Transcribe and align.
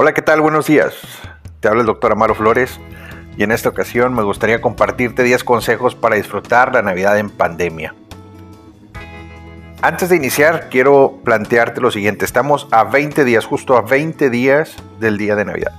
Hola, 0.00 0.14
¿qué 0.14 0.22
tal? 0.22 0.40
Buenos 0.40 0.68
días. 0.68 0.94
Te 1.58 1.66
habla 1.66 1.80
el 1.80 1.88
doctor 1.88 2.12
Amaro 2.12 2.36
Flores 2.36 2.78
y 3.36 3.42
en 3.42 3.50
esta 3.50 3.68
ocasión 3.68 4.14
me 4.14 4.22
gustaría 4.22 4.60
compartirte 4.60 5.24
10 5.24 5.42
consejos 5.42 5.96
para 5.96 6.14
disfrutar 6.14 6.72
la 6.72 6.82
Navidad 6.82 7.18
en 7.18 7.30
pandemia. 7.30 7.96
Antes 9.82 10.08
de 10.08 10.14
iniciar, 10.14 10.68
quiero 10.70 11.18
plantearte 11.24 11.80
lo 11.80 11.90
siguiente. 11.90 12.24
Estamos 12.24 12.68
a 12.70 12.84
20 12.84 13.24
días, 13.24 13.44
justo 13.44 13.76
a 13.76 13.82
20 13.82 14.30
días 14.30 14.76
del 15.00 15.18
día 15.18 15.34
de 15.34 15.44
Navidad. 15.46 15.72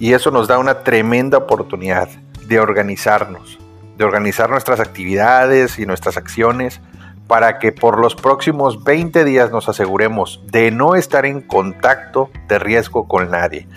Y 0.00 0.14
eso 0.14 0.32
nos 0.32 0.48
da 0.48 0.58
una 0.58 0.82
tremenda 0.82 1.38
oportunidad 1.38 2.08
de 2.48 2.58
organizarnos, 2.58 3.60
de 3.96 4.04
organizar 4.04 4.50
nuestras 4.50 4.80
actividades 4.80 5.78
y 5.78 5.86
nuestras 5.86 6.16
acciones 6.16 6.80
para 7.28 7.58
que 7.58 7.72
por 7.72 8.00
los 8.00 8.16
próximos 8.16 8.82
20 8.82 9.24
días 9.24 9.52
nos 9.52 9.68
aseguremos 9.68 10.42
de 10.46 10.70
no 10.70 10.94
estar 10.96 11.26
en 11.26 11.42
contacto 11.42 12.30
de 12.48 12.58
riesgo 12.58 13.06
con 13.06 13.30
nadie, 13.30 13.68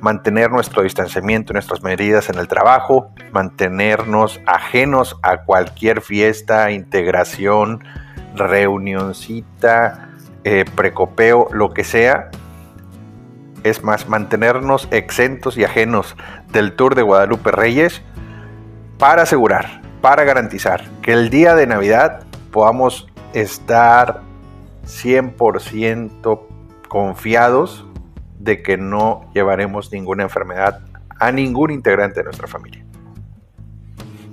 mantener 0.00 0.50
nuestro 0.50 0.84
distanciamiento 0.84 1.52
y 1.52 1.54
nuestras 1.54 1.82
medidas 1.82 2.30
en 2.30 2.38
el 2.38 2.46
trabajo, 2.46 3.12
mantenernos 3.32 4.40
ajenos 4.46 5.18
a 5.22 5.42
cualquier 5.42 6.00
fiesta, 6.00 6.70
integración, 6.70 7.84
reunioncita, 8.36 10.08
eh, 10.44 10.64
precopeo, 10.76 11.48
lo 11.52 11.74
que 11.74 11.82
sea. 11.82 12.30
Es 13.64 13.82
más, 13.82 14.08
mantenernos 14.08 14.88
exentos 14.92 15.58
y 15.58 15.64
ajenos 15.64 16.16
del 16.52 16.76
Tour 16.76 16.94
de 16.94 17.02
Guadalupe 17.02 17.50
Reyes 17.50 18.02
para 18.98 19.22
asegurar, 19.22 19.82
para 20.00 20.24
garantizar 20.24 20.84
que 21.02 21.12
el 21.12 21.28
día 21.28 21.54
de 21.54 21.66
Navidad 21.66 22.29
podamos 22.50 23.08
estar 23.32 24.22
100% 24.84 26.40
confiados 26.88 27.86
de 28.38 28.62
que 28.62 28.76
no 28.76 29.30
llevaremos 29.34 29.92
ninguna 29.92 30.22
enfermedad 30.22 30.80
a 31.18 31.30
ningún 31.30 31.70
integrante 31.70 32.20
de 32.20 32.24
nuestra 32.24 32.48
familia. 32.48 32.84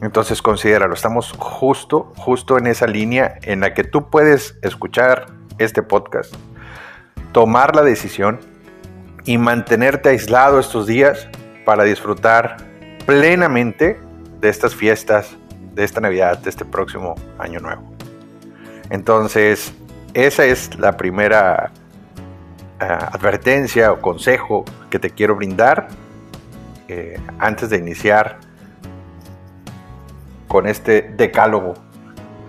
Entonces 0.01 0.41
considéralo, 0.41 0.93
estamos 0.93 1.33
justo, 1.37 2.13
justo 2.17 2.57
en 2.57 2.67
esa 2.67 2.87
línea 2.87 3.39
en 3.41 3.61
la 3.61 3.73
que 3.73 3.83
tú 3.83 4.09
puedes 4.09 4.57
escuchar 4.61 5.25
este 5.57 5.81
podcast, 5.81 6.33
tomar 7.31 7.75
la 7.75 7.81
decisión 7.81 8.39
y 9.25 9.37
mantenerte 9.37 10.09
aislado 10.09 10.59
estos 10.59 10.87
días 10.87 11.27
para 11.65 11.83
disfrutar 11.83 12.57
plenamente 13.05 13.99
de 14.39 14.49
estas 14.49 14.75
fiestas, 14.75 15.35
de 15.73 15.83
esta 15.83 15.99
Navidad, 15.99 16.37
de 16.39 16.49
este 16.49 16.63
próximo 16.63 17.15
año 17.39 17.59
nuevo. 17.59 17.96
Entonces, 18.89 19.73
esa 20.13 20.45
es 20.45 20.77
la 20.79 20.97
primera 20.97 21.71
eh, 22.79 22.85
advertencia 22.85 23.91
o 23.91 24.01
consejo 24.01 24.65
que 24.89 24.99
te 24.99 25.09
quiero 25.09 25.35
brindar 25.35 25.87
eh, 26.87 27.19
antes 27.39 27.69
de 27.69 27.77
iniciar 27.77 28.37
con 30.47 30.67
este 30.67 31.01
decálogo 31.01 31.73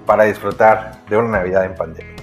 para 0.06 0.24
disfrutar 0.24 1.04
de 1.08 1.16
una 1.16 1.38
Navidad 1.38 1.64
en 1.64 1.74
pandemia. 1.74 2.14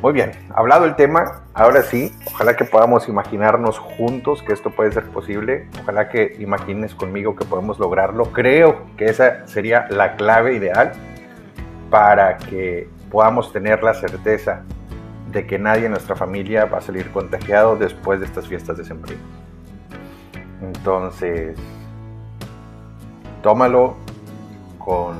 Muy 0.00 0.12
bien, 0.12 0.30
hablado 0.54 0.84
el 0.84 0.94
tema, 0.94 1.42
ahora 1.54 1.82
sí, 1.82 2.14
ojalá 2.26 2.54
que 2.56 2.64
podamos 2.64 3.08
imaginarnos 3.08 3.80
juntos 3.80 4.44
que 4.44 4.52
esto 4.52 4.70
puede 4.70 4.92
ser 4.92 5.04
posible, 5.06 5.68
ojalá 5.82 6.08
que 6.08 6.36
imagines 6.38 6.94
conmigo 6.94 7.34
que 7.34 7.44
podemos 7.44 7.80
lograrlo. 7.80 8.32
Creo 8.32 8.86
que 8.96 9.06
esa 9.06 9.44
sería 9.48 9.88
la 9.90 10.14
clave 10.14 10.54
ideal 10.54 10.92
para 11.90 12.36
que 12.36 12.88
podamos 13.10 13.52
tener 13.52 13.82
la 13.82 13.94
certeza 13.94 14.62
de 15.30 15.46
que 15.46 15.58
nadie 15.58 15.86
en 15.86 15.92
nuestra 15.92 16.16
familia 16.16 16.64
va 16.64 16.78
a 16.78 16.80
salir 16.80 17.10
contagiado 17.10 17.76
después 17.76 18.20
de 18.20 18.26
estas 18.26 18.46
fiestas 18.46 18.78
de 18.78 18.84
sembrino. 18.84 19.20
Entonces, 20.62 21.56
tómalo 23.42 23.96
con 24.78 25.16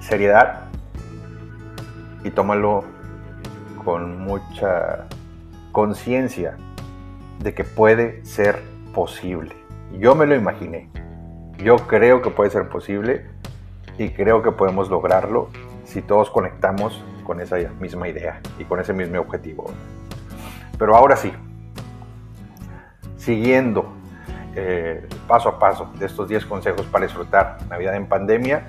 seriedad 0.00 0.68
y 2.24 2.30
tómalo 2.30 2.84
con 3.84 4.20
mucha 4.20 5.06
conciencia 5.72 6.56
de 7.40 7.54
que 7.54 7.64
puede 7.64 8.24
ser 8.24 8.62
posible. 8.94 9.54
Yo 9.98 10.14
me 10.14 10.26
lo 10.26 10.34
imaginé. 10.34 10.90
Yo 11.58 11.76
creo 11.76 12.22
que 12.22 12.30
puede 12.30 12.50
ser 12.50 12.68
posible 12.68 13.26
y 13.98 14.10
creo 14.10 14.42
que 14.42 14.52
podemos 14.52 14.88
lograrlo 14.88 15.48
si 15.88 16.02
todos 16.02 16.30
conectamos 16.30 17.02
con 17.24 17.40
esa 17.40 17.56
misma 17.80 18.08
idea 18.08 18.40
y 18.58 18.64
con 18.64 18.78
ese 18.78 18.92
mismo 18.92 19.18
objetivo. 19.18 19.72
Pero 20.78 20.94
ahora 20.94 21.16
sí, 21.16 21.32
siguiendo 23.16 23.90
eh, 24.54 25.06
paso 25.26 25.48
a 25.48 25.58
paso 25.58 25.90
de 25.98 26.06
estos 26.06 26.28
10 26.28 26.44
consejos 26.46 26.86
para 26.86 27.06
disfrutar 27.06 27.58
Navidad 27.68 27.96
en 27.96 28.06
pandemia, 28.06 28.66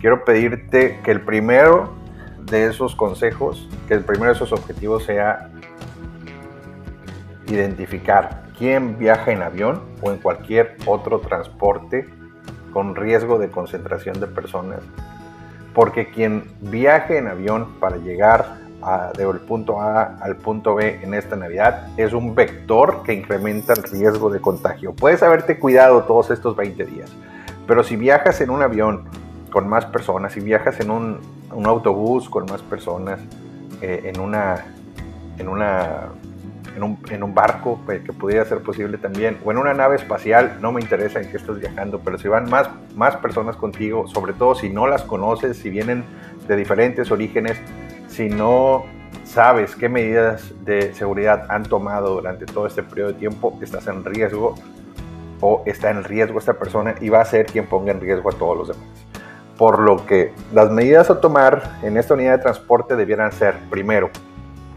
quiero 0.00 0.24
pedirte 0.24 1.00
que 1.04 1.12
el 1.12 1.20
primero 1.20 1.92
de 2.42 2.66
esos 2.66 2.96
consejos, 2.96 3.68
que 3.86 3.94
el 3.94 4.04
primero 4.04 4.32
de 4.32 4.36
esos 4.36 4.52
objetivos 4.52 5.04
sea 5.04 5.50
identificar 7.46 8.44
quién 8.58 8.98
viaja 8.98 9.30
en 9.30 9.42
avión 9.42 9.82
o 10.02 10.10
en 10.10 10.18
cualquier 10.18 10.76
otro 10.86 11.20
transporte 11.20 12.08
con 12.72 12.96
riesgo 12.96 13.38
de 13.38 13.48
concentración 13.48 14.18
de 14.20 14.26
personas 14.26 14.80
porque 15.78 16.08
quien 16.08 16.42
viaje 16.60 17.18
en 17.18 17.28
avión 17.28 17.74
para 17.78 17.98
llegar 17.98 18.56
del 19.16 19.38
punto 19.38 19.80
A 19.80 20.16
al 20.20 20.34
punto 20.34 20.74
B 20.74 20.98
en 21.04 21.14
esta 21.14 21.36
Navidad 21.36 21.90
es 21.96 22.12
un 22.12 22.34
vector 22.34 23.04
que 23.04 23.14
incrementa 23.14 23.74
el 23.74 23.84
riesgo 23.84 24.28
de 24.28 24.40
contagio. 24.40 24.92
Puedes 24.92 25.22
haberte 25.22 25.60
cuidado 25.60 26.02
todos 26.02 26.32
estos 26.32 26.56
20 26.56 26.84
días, 26.84 27.12
pero 27.68 27.84
si 27.84 27.94
viajas 27.94 28.40
en 28.40 28.50
un 28.50 28.60
avión 28.60 29.04
con 29.52 29.68
más 29.68 29.86
personas, 29.86 30.32
si 30.32 30.40
viajas 30.40 30.80
en 30.80 30.90
un, 30.90 31.20
autobús 31.64 32.28
con 32.28 32.46
más 32.46 32.60
personas, 32.62 33.20
eh, 33.80 34.10
en, 34.12 34.18
una, 34.18 34.74
en 35.38 35.46
una 35.46 36.08
en 36.78 37.22
un, 37.22 37.34
barco 37.34 37.80
pues, 37.84 38.02
que 38.02 38.12
pudiera 38.12 38.44
ser 38.44 38.62
posible 38.62 38.98
también, 38.98 39.38
o 39.44 39.50
en 39.50 39.58
una 39.58 39.74
nave 39.74 39.96
espacial, 39.96 40.58
no 40.60 40.72
me 40.72 40.80
interesa 40.80 41.20
en 41.20 41.30
qué 41.30 41.36
estás 41.36 41.58
viajando, 41.58 42.00
pero 42.04 42.18
si 42.18 42.28
van 42.28 42.48
más, 42.48 42.68
más 42.94 43.16
personas 43.16 43.56
contigo, 43.56 44.06
sobre 44.08 44.32
todo 44.32 44.54
si 44.54 44.70
no 44.70 44.86
las 44.86 45.02
conoces, 45.02 45.56
si 45.58 45.70
vienen 45.70 46.04
de 46.46 46.56
diferentes 46.56 47.10
orígenes, 47.10 47.58
si 48.08 48.28
no 48.28 48.84
sabes 49.24 49.76
qué 49.76 49.88
medidas 49.88 50.54
de 50.64 50.94
seguridad 50.94 51.46
han 51.50 51.64
tomado 51.64 52.14
durante 52.14 52.46
todo 52.46 52.66
este 52.66 52.82
periodo 52.82 53.12
de 53.12 53.18
tiempo, 53.18 53.58
estás 53.60 53.86
en 53.86 54.04
riesgo 54.04 54.54
o 55.40 55.62
está 55.66 55.90
en 55.90 56.04
riesgo 56.04 56.38
esta 56.38 56.54
persona 56.54 56.94
y 57.00 57.10
va 57.10 57.20
a 57.20 57.24
ser 57.24 57.46
quien 57.46 57.66
ponga 57.66 57.92
en 57.92 58.00
riesgo 58.00 58.30
a 58.30 58.32
todos 58.32 58.56
los 58.56 58.68
demás. 58.68 58.88
Por 59.56 59.80
lo 59.80 60.06
que 60.06 60.32
las 60.52 60.70
medidas 60.70 61.10
a 61.10 61.20
tomar 61.20 61.78
en 61.82 61.96
esta 61.96 62.14
unidad 62.14 62.36
de 62.36 62.42
transporte 62.42 62.96
debieran 62.96 63.32
ser, 63.32 63.56
primero, 63.70 64.10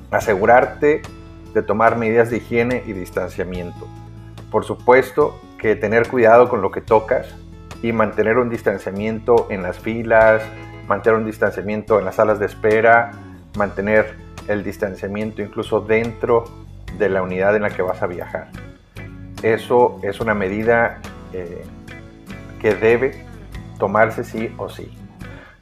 asegurarte 0.10 1.02
de 1.54 1.64
tomar 1.64 1.98
medidas 1.98 2.30
de 2.30 2.38
higiene 2.38 2.84
y 2.86 2.94
distanciamiento. 2.94 3.88
Por 4.50 4.66
supuesto 4.66 5.40
que 5.58 5.76
tener 5.76 6.08
cuidado 6.08 6.50
con 6.50 6.62
lo 6.62 6.72
que 6.72 6.82
tocas 6.82 7.36
y 7.82 7.92
mantener 7.94 8.38
un 8.38 8.50
distanciamiento 8.50 9.48
en 9.50 9.64
las 9.64 9.80
filas, 9.80 10.44
mantener 10.88 11.20
un 11.20 11.26
distanciamiento 11.26 12.00
en 12.00 12.06
las 12.06 12.16
salas 12.16 12.40
de 12.40 12.46
espera, 12.46 13.12
mantener 13.58 14.16
el 14.48 14.64
distanciamiento 14.64 15.42
incluso 15.42 15.82
dentro 15.82 16.46
de 16.98 17.10
la 17.10 17.22
unidad 17.22 17.56
en 17.56 17.64
la 17.64 17.70
que 17.70 17.82
vas 17.82 18.02
a 18.02 18.08
viajar. 18.08 18.50
Eso 19.42 20.00
es 20.04 20.20
una 20.20 20.34
medida 20.34 21.00
eh, 21.34 21.64
que 22.60 22.76
debe 22.76 23.26
tomarse 23.80 24.24
sí 24.24 24.54
o 24.58 24.70
sí. 24.70 24.92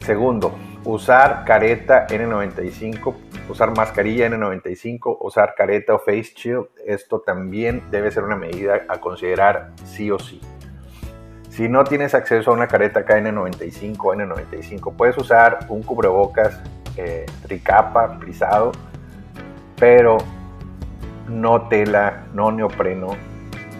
Segundo, 0.10 0.58
usar 0.86 1.46
careta 1.46 2.08
N95 2.08 3.14
usar 3.48 3.78
mascarilla 3.78 4.28
N95, 4.28 5.18
usar 5.22 5.54
careta 5.56 5.94
o 5.94 6.00
face 6.00 6.34
shield, 6.36 6.66
esto 6.84 7.20
también 7.20 7.84
debe 7.92 8.10
ser 8.10 8.24
una 8.24 8.36
medida 8.36 8.86
a 8.90 9.00
considerar 9.00 9.70
sí 9.86 10.10
o 10.10 10.18
sí. 10.18 10.42
Si 11.52 11.70
no 11.70 11.84
tienes 11.84 12.16
acceso 12.16 12.50
a 12.50 12.56
una 12.56 12.68
careta 12.68 13.06
KN95 13.06 13.98
o 14.00 14.16
N95, 14.16 14.96
puedes 14.98 15.16
usar 15.16 15.60
un 15.70 15.84
cubrebocas 15.84 16.60
eh, 16.98 17.28
tricapa, 17.44 18.18
frisado, 18.18 18.72
pero 19.80 20.18
no 21.28 21.68
tela, 21.68 22.26
no 22.34 22.52
neopreno. 22.52 23.10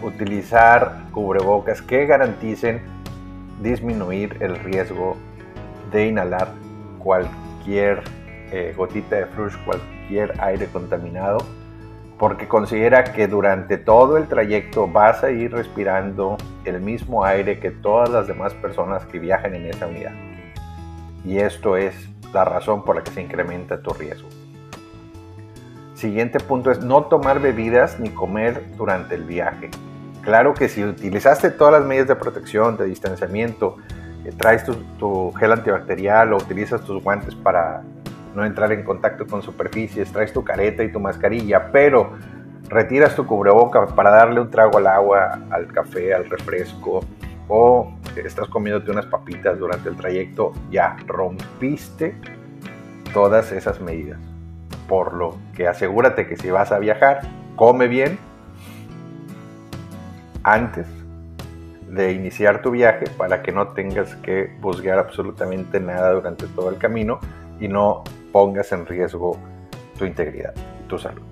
Utilizar 0.04 1.10
cubrebocas 1.12 1.82
que 1.82 2.06
garanticen 2.06 2.84
disminuir 3.64 4.38
el 4.42 4.58
riesgo 4.60 5.18
de 5.92 6.08
inhalar 6.08 6.50
cualquier 7.00 8.04
eh, 8.52 8.74
gotita 8.76 9.16
de 9.16 9.26
flush 9.28 9.56
cualquier 9.66 10.34
aire 10.42 10.68
contaminado, 10.68 11.38
porque 12.18 12.48
considera 12.48 13.04
que 13.04 13.28
durante 13.28 13.78
todo 13.78 14.18
el 14.18 14.28
trayecto 14.28 14.88
vas 14.88 15.24
a 15.24 15.32
ir 15.32 15.52
respirando 15.54 16.38
el 16.66 16.82
mismo 16.82 17.24
aire 17.24 17.60
que 17.60 17.72
todas 17.72 18.10
las 18.10 18.28
demás 18.28 18.54
personas 18.56 19.06
que 19.06 19.20
viajan 19.20 19.56
en 19.56 19.68
esa 19.68 19.88
unidad. 19.88 20.14
Y 21.24 21.38
esto 21.38 21.78
es 21.78 21.96
la 22.34 22.46
razón 22.46 22.84
por 22.84 22.96
la 22.96 23.04
que 23.04 23.12
se 23.12 23.22
incrementa 23.22 23.82
tu 23.82 23.92
riesgo. 23.92 24.30
Siguiente 25.94 26.40
punto 26.40 26.72
es 26.72 26.80
no 26.80 27.04
tomar 27.04 27.42
bebidas 27.42 28.00
ni 28.00 28.10
comer 28.10 28.64
durante 28.78 29.16
el 29.16 29.24
viaje. 29.24 29.70
Claro 30.22 30.54
que 30.54 30.70
si 30.70 30.84
utilizaste 30.84 31.52
todas 31.52 31.74
las 31.74 31.86
medidas 31.86 32.08
de 32.08 32.16
protección, 32.16 32.78
de 32.78 32.86
distanciamiento, 32.86 33.78
traes 34.38 34.64
tu, 34.98 35.32
gel 35.34 35.52
antibacterial 35.52 36.34
o 36.34 36.38
utilizas 36.38 36.82
tus 36.82 37.02
guantes 37.04 37.36
para 37.36 37.82
no 38.36 38.46
entrar 38.46 38.72
en 38.72 38.84
contacto 38.84 39.26
con 39.26 39.42
superficies, 39.42 40.12
traes 40.12 40.32
tu 40.32 40.44
careta 40.44 40.84
y 40.84 40.92
tu 40.92 41.00
mascarilla, 41.00 41.72
pero 41.72 42.14
retiras 42.70 43.16
tu 43.16 43.26
cubreboca 43.26 43.88
para 43.88 44.12
darle 44.12 44.42
un 44.42 44.50
trago 44.50 44.78
al 44.78 44.88
agua, 44.88 45.40
al 45.50 45.68
café, 45.68 46.14
al 46.14 46.30
refresco, 46.30 47.02
o 47.48 47.92
estás 48.16 48.48
comiéndote 48.48 48.92
unas 48.92 49.08
papitas 49.08 49.58
durante 49.58 49.90
el 49.90 49.96
trayecto, 49.96 50.54
ya 50.70 50.96
rompiste 51.08 52.16
todas 53.14 53.52
esas 53.52 53.82
medidas. 53.82 54.20
Por 54.88 55.14
lo 55.14 55.38
que 55.56 55.68
asegúrate 55.68 56.28
que 56.28 56.38
si 56.38 56.52
vas 56.52 56.72
a 56.72 56.80
viajar, 56.80 57.22
come 57.56 57.88
bien 57.88 58.20
antes 60.44 60.88
de 61.90 62.12
iniciar 62.12 62.62
tu 62.62 62.72
viaje 62.72 63.06
para 63.18 63.42
que 63.42 63.52
no 63.52 63.70
tengas 63.70 64.16
que 64.18 64.56
buscar 64.62 65.00
absolutamente 65.00 65.80
nada 65.80 66.12
durante 66.12 66.48
todo 66.48 66.70
el 66.70 66.78
camino 66.78 67.20
y 67.60 67.68
no 67.68 68.04
pongas 68.32 68.72
en 68.72 68.86
riesgo 68.86 69.38
tu 69.98 70.06
integridad 70.06 70.54
y 70.56 70.88
tu 70.88 70.98
salud. 70.98 71.24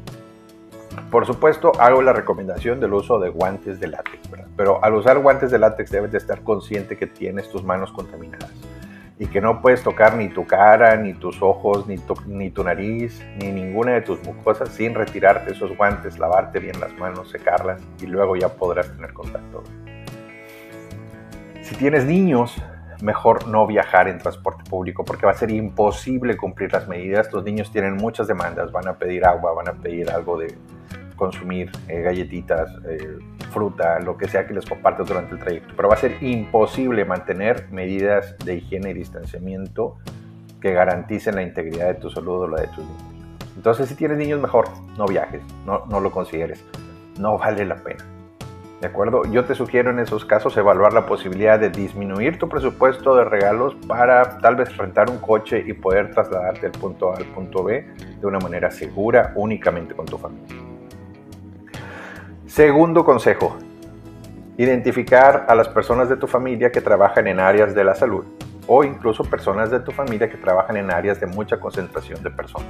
Por 1.12 1.25
supuesto, 1.25 1.71
hago 1.80 2.01
la 2.01 2.12
recomendación 2.12 2.80
del 2.80 2.94
uso 2.94 3.19
de 3.19 3.30
guantes 3.30 3.80
de 3.80 3.88
látex, 3.88 4.18
pero 4.57 4.83
al 4.83 4.95
usar 4.95 5.19
guantes 5.19 5.51
de 5.51 5.59
látex 5.59 5.92
debes 5.92 6.12
de 6.12 6.18
estar 6.18 6.42
consciente 6.42 6.98
que 6.98 7.07
tienes 7.07 7.50
tus 7.50 7.63
manos 7.63 7.92
contaminadas 7.92 8.51
y 9.19 9.27
que 9.27 9.39
no 9.39 9.62
puedes 9.62 9.83
tocar 9.83 10.15
ni 10.15 10.30
tu 10.30 10.45
cara, 10.45 10.95
ni 10.95 11.13
tus 11.13 11.42
ojos, 11.42 11.88
ni 11.88 11.98
tu, 11.98 12.15
ni 12.27 12.50
tu 12.50 12.63
nariz, 12.63 13.24
ni 13.38 13.51
ninguna 13.51 13.94
de 13.94 14.01
tus 14.01 14.21
mucosas 14.24 14.69
sin 14.69 14.94
retirarte 14.94 15.53
esos 15.53 15.75
guantes, 15.75 16.19
lavarte 16.19 16.60
bien 16.60 16.80
las 16.80 16.94
manos, 16.98 17.30
secarlas 17.30 17.81
y 18.01 18.06
luego 18.06 18.36
ya 18.36 18.50
podrás 18.50 18.92
tener 18.92 19.13
contacto. 19.13 19.63
Si 21.68 21.75
tienes 21.75 22.06
niños, 22.06 22.56
mejor 23.02 23.50
no 23.50 23.68
viajar 23.68 24.08
en 24.08 24.19
transporte 24.19 24.64
público 24.69 25.04
porque 25.04 25.25
va 25.25 25.34
a 25.34 25.36
ser 25.36 25.52
imposible 25.52 26.38
cumplir 26.38 26.72
las 26.72 26.88
medidas. 26.88 27.34
Los 27.34 27.44
niños 27.44 27.69
tienen 27.74 27.98
muchas 27.98 28.25
demandas, 28.25 28.72
van 28.72 28.88
a 28.88 28.98
pedir 28.98 29.25
agua, 29.25 29.52
van 29.52 29.68
a 29.68 29.74
pedir 29.74 30.10
algo 30.10 30.38
de 30.38 30.56
consumir, 31.18 31.69
eh, 31.90 32.00
galletitas, 32.04 32.69
eh, 32.88 33.18
fruta, 33.52 34.00
lo 34.00 34.16
que 34.16 34.30
sea 34.30 34.48
que 34.48 34.54
les 34.54 34.66
compartas 34.66 35.10
durante 35.10 35.34
el 35.34 35.42
trayecto. 35.42 35.74
Pero 35.75 35.90
va 35.90 35.96
a 35.96 35.98
ser 35.98 36.24
imposible 36.24 37.04
mantener 37.04 37.68
medidas 37.70 38.38
de 38.46 38.56
higiene 38.56 38.92
y 38.92 38.94
distanciamiento 38.94 39.98
que 40.62 40.72
garanticen 40.72 41.36
la 41.36 41.42
integridad 41.42 41.88
de 41.88 41.96
tu 41.96 42.10
salud 42.10 42.44
o 42.44 42.48
la 42.48 42.62
de 42.62 42.68
tus 42.68 42.86
niños. 42.86 43.04
Entonces, 43.58 43.90
si 43.90 43.96
tienes 43.96 44.18
niños, 44.18 44.40
mejor 44.40 44.70
no 44.98 45.06
viajes, 45.06 45.42
no, 45.66 45.86
no 45.88 46.00
lo 46.00 46.12
consideres. 46.12 46.63
No 47.20 47.38
vale 47.38 47.66
la 47.66 47.75
pena. 47.75 48.17
¿De 48.79 48.85
acuerdo? 48.85 49.24
Yo 49.25 49.44
te 49.45 49.56
sugiero 49.56 49.89
en 49.89 49.97
esos 49.97 50.24
casos 50.24 50.56
evaluar 50.56 50.94
la 50.94 51.07
posibilidad 51.07 51.59
de 51.59 51.71
disminuir 51.71 52.38
tu 52.38 52.47
presupuesto 52.47 53.15
de 53.15 53.24
regalos 53.24 53.75
para 53.88 54.38
tal 54.38 54.56
vez 54.56 54.77
rentar 54.77 55.09
un 55.09 55.18
coche 55.18 55.63
y 55.65 55.74
poder 55.74 56.12
trasladarte 56.12 56.69
del 56.69 56.79
punto 56.79 57.12
A 57.12 57.18
al 57.18 57.25
punto 57.25 57.63
B 57.63 57.88
de 58.19 58.27
una 58.27 58.38
manera 58.38 58.69
segura 58.69 59.31
únicamente 59.35 59.95
con 59.95 60.06
tu 60.06 60.19
familia. 60.19 60.56
Segundo 62.45 63.03
consejo, 63.03 63.57
identificar 64.57 65.47
a 65.50 65.56
las 65.56 65.69
personas 65.69 66.07
de 66.07 66.18
tu 66.18 66.27
familia 66.27 66.71
que 66.71 66.81
trabajan 66.81 67.25
en 67.25 67.39
áreas 67.39 67.74
de 67.74 67.83
la 67.83 67.95
salud 67.95 68.25
o 68.68 68.83
incluso 68.83 69.24
personas 69.24 69.71
de 69.71 69.79
tu 69.79 69.91
familia 69.91 70.29
que 70.29 70.38
trabajan 70.38 70.77
en 70.77 70.91
áreas 70.91 71.19
de 71.19 71.25
mucha 71.25 71.59
concentración 71.59 72.21
de 72.21 72.29
personas. 72.29 72.68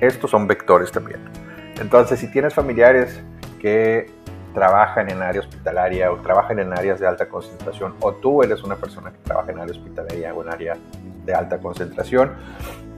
Estos 0.00 0.28
son 0.28 0.48
vectores 0.48 0.90
también. 0.90 1.20
Entonces, 1.80 2.18
si 2.18 2.30
tienes 2.32 2.52
familiares 2.52 3.22
que 3.60 4.10
trabajan 4.56 5.10
en 5.10 5.20
área 5.20 5.42
hospitalaria 5.42 6.10
o 6.10 6.16
trabajan 6.16 6.58
en 6.58 6.72
áreas 6.72 6.98
de 6.98 7.06
alta 7.06 7.28
concentración, 7.28 7.94
o 8.00 8.14
tú 8.14 8.42
eres 8.42 8.64
una 8.64 8.76
persona 8.76 9.10
que 9.10 9.18
trabaja 9.18 9.52
en 9.52 9.58
área 9.58 9.70
hospitalaria 9.70 10.32
o 10.32 10.42
en 10.42 10.48
área 10.50 10.78
de 11.26 11.34
alta 11.34 11.58
concentración, 11.58 12.32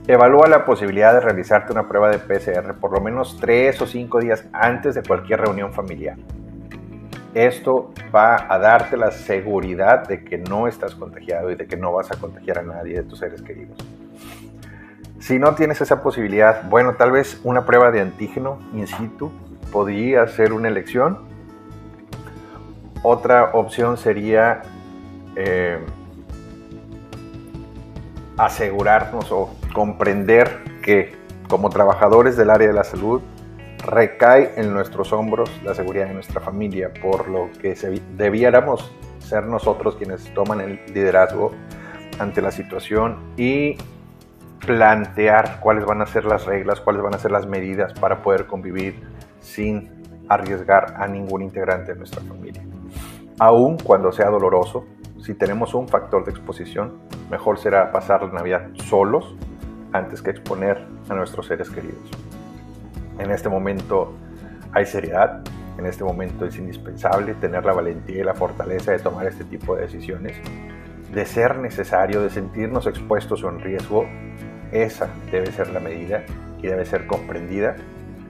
evalúa 0.07 0.47
la 0.47 0.63
posibilidad 0.63 1.13
de 1.13 1.19
realizarte 1.19 1.73
una 1.73 1.89
prueba 1.89 2.09
de 2.11 2.19
PCR 2.19 2.75
por 2.75 2.93
lo 2.93 3.01
menos 3.01 3.37
tres 3.41 3.81
o 3.81 3.87
cinco 3.87 4.21
días 4.21 4.45
antes 4.53 4.95
de 4.95 5.03
cualquier 5.03 5.41
reunión 5.41 5.73
familiar. 5.73 6.15
Esto 7.33 7.91
va 8.15 8.47
a 8.47 8.57
darte 8.57 8.95
la 8.95 9.11
seguridad 9.11 10.07
de 10.07 10.23
que 10.23 10.37
no 10.37 10.65
estás 10.65 10.95
contagiado 10.95 11.51
y 11.51 11.55
de 11.55 11.67
que 11.67 11.75
no 11.75 11.91
vas 11.91 12.09
a 12.09 12.15
contagiar 12.15 12.59
a 12.59 12.63
nadie 12.63 12.95
de 12.95 13.03
tus 13.03 13.19
seres 13.19 13.41
queridos. 13.41 13.77
Si 15.19 15.37
no 15.37 15.55
tienes 15.55 15.81
esa 15.81 16.01
posibilidad, 16.01 16.63
bueno, 16.69 16.95
tal 16.95 17.11
vez 17.11 17.41
una 17.43 17.65
prueba 17.65 17.91
de 17.91 17.99
antígeno 17.99 18.59
in 18.73 18.87
situ 18.87 19.29
podría 19.73 20.25
ser 20.27 20.53
una 20.53 20.69
elección, 20.69 21.28
otra 23.03 23.51
opción 23.53 23.97
sería 23.97 24.61
eh, 25.35 25.79
asegurarnos 28.37 29.31
o 29.31 29.55
comprender 29.73 30.63
que 30.81 31.13
como 31.47 31.69
trabajadores 31.69 32.37
del 32.37 32.49
área 32.49 32.67
de 32.67 32.73
la 32.73 32.83
salud 32.83 33.21
recae 33.85 34.53
en 34.57 34.73
nuestros 34.73 35.13
hombros 35.13 35.49
la 35.63 35.73
seguridad 35.73 36.07
de 36.07 36.13
nuestra 36.13 36.41
familia, 36.41 36.91
por 37.01 37.27
lo 37.29 37.49
que 37.61 37.75
debiéramos 38.17 38.91
ser 39.19 39.45
nosotros 39.45 39.95
quienes 39.95 40.33
toman 40.33 40.61
el 40.61 40.79
liderazgo 40.93 41.51
ante 42.19 42.41
la 42.41 42.51
situación 42.51 43.17
y 43.37 43.77
plantear 44.65 45.59
cuáles 45.61 45.85
van 45.85 46.01
a 46.01 46.05
ser 46.05 46.25
las 46.25 46.45
reglas, 46.45 46.81
cuáles 46.81 47.01
van 47.01 47.15
a 47.15 47.17
ser 47.17 47.31
las 47.31 47.47
medidas 47.47 47.93
para 47.93 48.21
poder 48.21 48.45
convivir 48.45 49.01
sin 49.39 49.89
arriesgar 50.27 50.95
a 50.97 51.07
ningún 51.07 51.41
integrante 51.41 51.93
de 51.93 51.97
nuestra 51.97 52.21
familia 52.21 52.61
aun 53.39 53.77
cuando 53.77 54.11
sea 54.11 54.29
doloroso, 54.29 54.85
si 55.21 55.33
tenemos 55.33 55.73
un 55.73 55.87
factor 55.87 56.25
de 56.25 56.31
exposición, 56.31 56.99
mejor 57.31 57.57
será 57.57 57.91
pasar 57.91 58.23
la 58.23 58.33
Navidad 58.33 58.67
solos 58.85 59.35
antes 59.93 60.21
que 60.21 60.31
exponer 60.31 60.85
a 61.09 61.15
nuestros 61.15 61.47
seres 61.47 61.69
queridos. 61.69 62.11
En 63.17 63.31
este 63.31 63.49
momento 63.49 64.13
hay 64.73 64.85
seriedad, 64.85 65.41
en 65.77 65.85
este 65.85 66.03
momento 66.03 66.45
es 66.45 66.57
indispensable 66.57 67.33
tener 67.35 67.65
la 67.65 67.73
valentía 67.73 68.19
y 68.19 68.23
la 68.23 68.33
fortaleza 68.33 68.91
de 68.91 68.99
tomar 68.99 69.25
este 69.25 69.45
tipo 69.45 69.75
de 69.75 69.83
decisiones. 69.83 70.37
De 71.13 71.25
ser 71.25 71.57
necesario, 71.57 72.21
de 72.21 72.29
sentirnos 72.29 72.87
expuestos 72.87 73.43
o 73.43 73.49
en 73.49 73.61
riesgo, 73.61 74.05
esa 74.71 75.09
debe 75.31 75.51
ser 75.51 75.69
la 75.69 75.79
medida 75.79 76.23
y 76.61 76.67
debe 76.67 76.85
ser 76.85 77.07
comprendida 77.07 77.75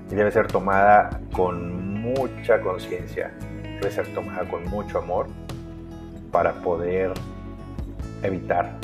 y 0.09 0.15
debe 0.15 0.31
ser 0.31 0.47
tomada 0.47 1.09
con 1.33 2.01
mucha 2.01 2.61
conciencia 2.61 3.33
debe 3.79 3.91
ser 3.91 4.07
tomada 4.13 4.47
con 4.49 4.65
mucho 4.65 4.99
amor 4.99 5.27
para 6.31 6.53
poder 6.61 7.13
evitar 8.23 8.77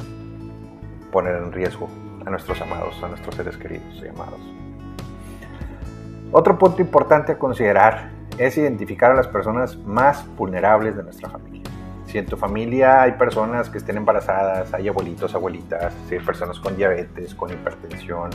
poner 1.12 1.36
en 1.36 1.52
riesgo 1.52 1.90
a 2.26 2.30
nuestros 2.30 2.60
amados, 2.62 3.02
a 3.04 3.08
nuestros 3.08 3.36
seres 3.36 3.58
queridos 3.58 4.02
y 4.04 4.08
amados. 4.08 4.40
Otro 6.32 6.58
punto 6.58 6.82
importante 6.82 7.34
a 7.34 7.40
considerar 7.40 8.10
es 8.38 8.58
identificar 8.58 9.12
a 9.12 9.16
las 9.16 9.28
personas 9.28 9.78
más 9.78 10.26
vulnerables 10.36 10.96
de 10.98 11.04
nuestra 11.04 11.30
familia. 11.30 11.64
Si 12.06 12.18
en 12.18 12.26
tu 12.26 12.36
familia 12.36 13.02
hay 13.04 13.14
personas 13.14 13.70
que 13.70 13.78
estén 13.78 13.98
embarazadas, 13.98 14.74
hay 14.74 14.88
abuelitos, 14.88 15.34
abuelitas, 15.36 15.94
si 16.08 16.16
hay 16.16 16.22
personas 16.22 16.60
con 16.60 16.76
diabetes, 16.76 17.34
con 17.36 17.52
hipertensión 17.52 18.32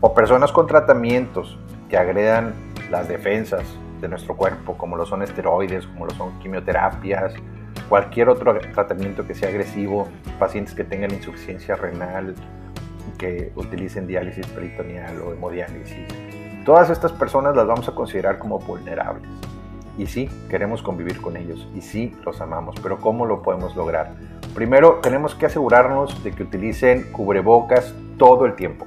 o 0.00 0.14
personas 0.14 0.52
con 0.52 0.66
tratamientos 0.66 1.58
que 1.88 1.96
agredan 1.96 2.54
las 2.90 3.08
defensas 3.08 3.62
de 4.06 4.10
nuestro 4.10 4.36
cuerpo, 4.36 4.78
como 4.78 4.96
lo 4.96 5.04
son 5.04 5.22
esteroides, 5.22 5.86
como 5.86 6.06
lo 6.06 6.12
son 6.12 6.38
quimioterapias, 6.38 7.34
cualquier 7.88 8.28
otro 8.28 8.56
tratamiento 8.72 9.26
que 9.26 9.34
sea 9.34 9.48
agresivo, 9.48 10.08
pacientes 10.38 10.74
que 10.74 10.84
tengan 10.84 11.10
insuficiencia 11.12 11.74
renal, 11.74 12.34
que 13.18 13.52
utilicen 13.56 14.06
diálisis 14.06 14.46
peritoneal 14.46 15.20
o 15.22 15.32
hemodiálisis. 15.32 16.06
Todas 16.64 16.90
estas 16.90 17.12
personas 17.12 17.56
las 17.56 17.66
vamos 17.66 17.88
a 17.88 17.94
considerar 17.94 18.38
como 18.38 18.58
vulnerables. 18.58 19.28
Y 19.98 20.06
sí, 20.06 20.28
queremos 20.50 20.82
convivir 20.82 21.20
con 21.20 21.36
ellos 21.36 21.66
y 21.74 21.80
sí, 21.80 22.14
los 22.24 22.40
amamos, 22.40 22.76
pero 22.82 22.98
¿cómo 23.00 23.24
lo 23.24 23.42
podemos 23.42 23.74
lograr? 23.74 24.12
Primero, 24.54 25.00
tenemos 25.02 25.34
que 25.34 25.46
asegurarnos 25.46 26.22
de 26.22 26.32
que 26.32 26.42
utilicen 26.42 27.10
cubrebocas 27.12 27.94
todo 28.18 28.44
el 28.44 28.54
tiempo 28.54 28.86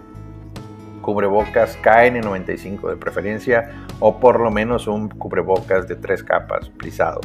cubrebocas 1.02 1.78
KN95 1.82 2.90
de 2.90 2.98
preferencia 2.98 3.72
o 4.00 4.20
por 4.20 4.40
lo 4.40 4.52
menos 4.52 4.88
un 4.88 5.10
cubrebocas 5.10 5.88
de 5.88 5.96
tres 5.96 6.24
capas 6.24 6.70
plisado. 6.70 7.22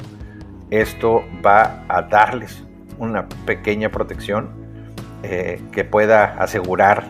Esto 0.71 1.23
va 1.45 1.85
a 1.89 2.03
darles 2.03 2.65
una 2.99 3.29
pequeña 3.47 3.91
protección 3.91 4.51
eh, 5.23 5.61
que 5.73 5.85
pueda 5.85 6.37
asegurar 6.39 7.05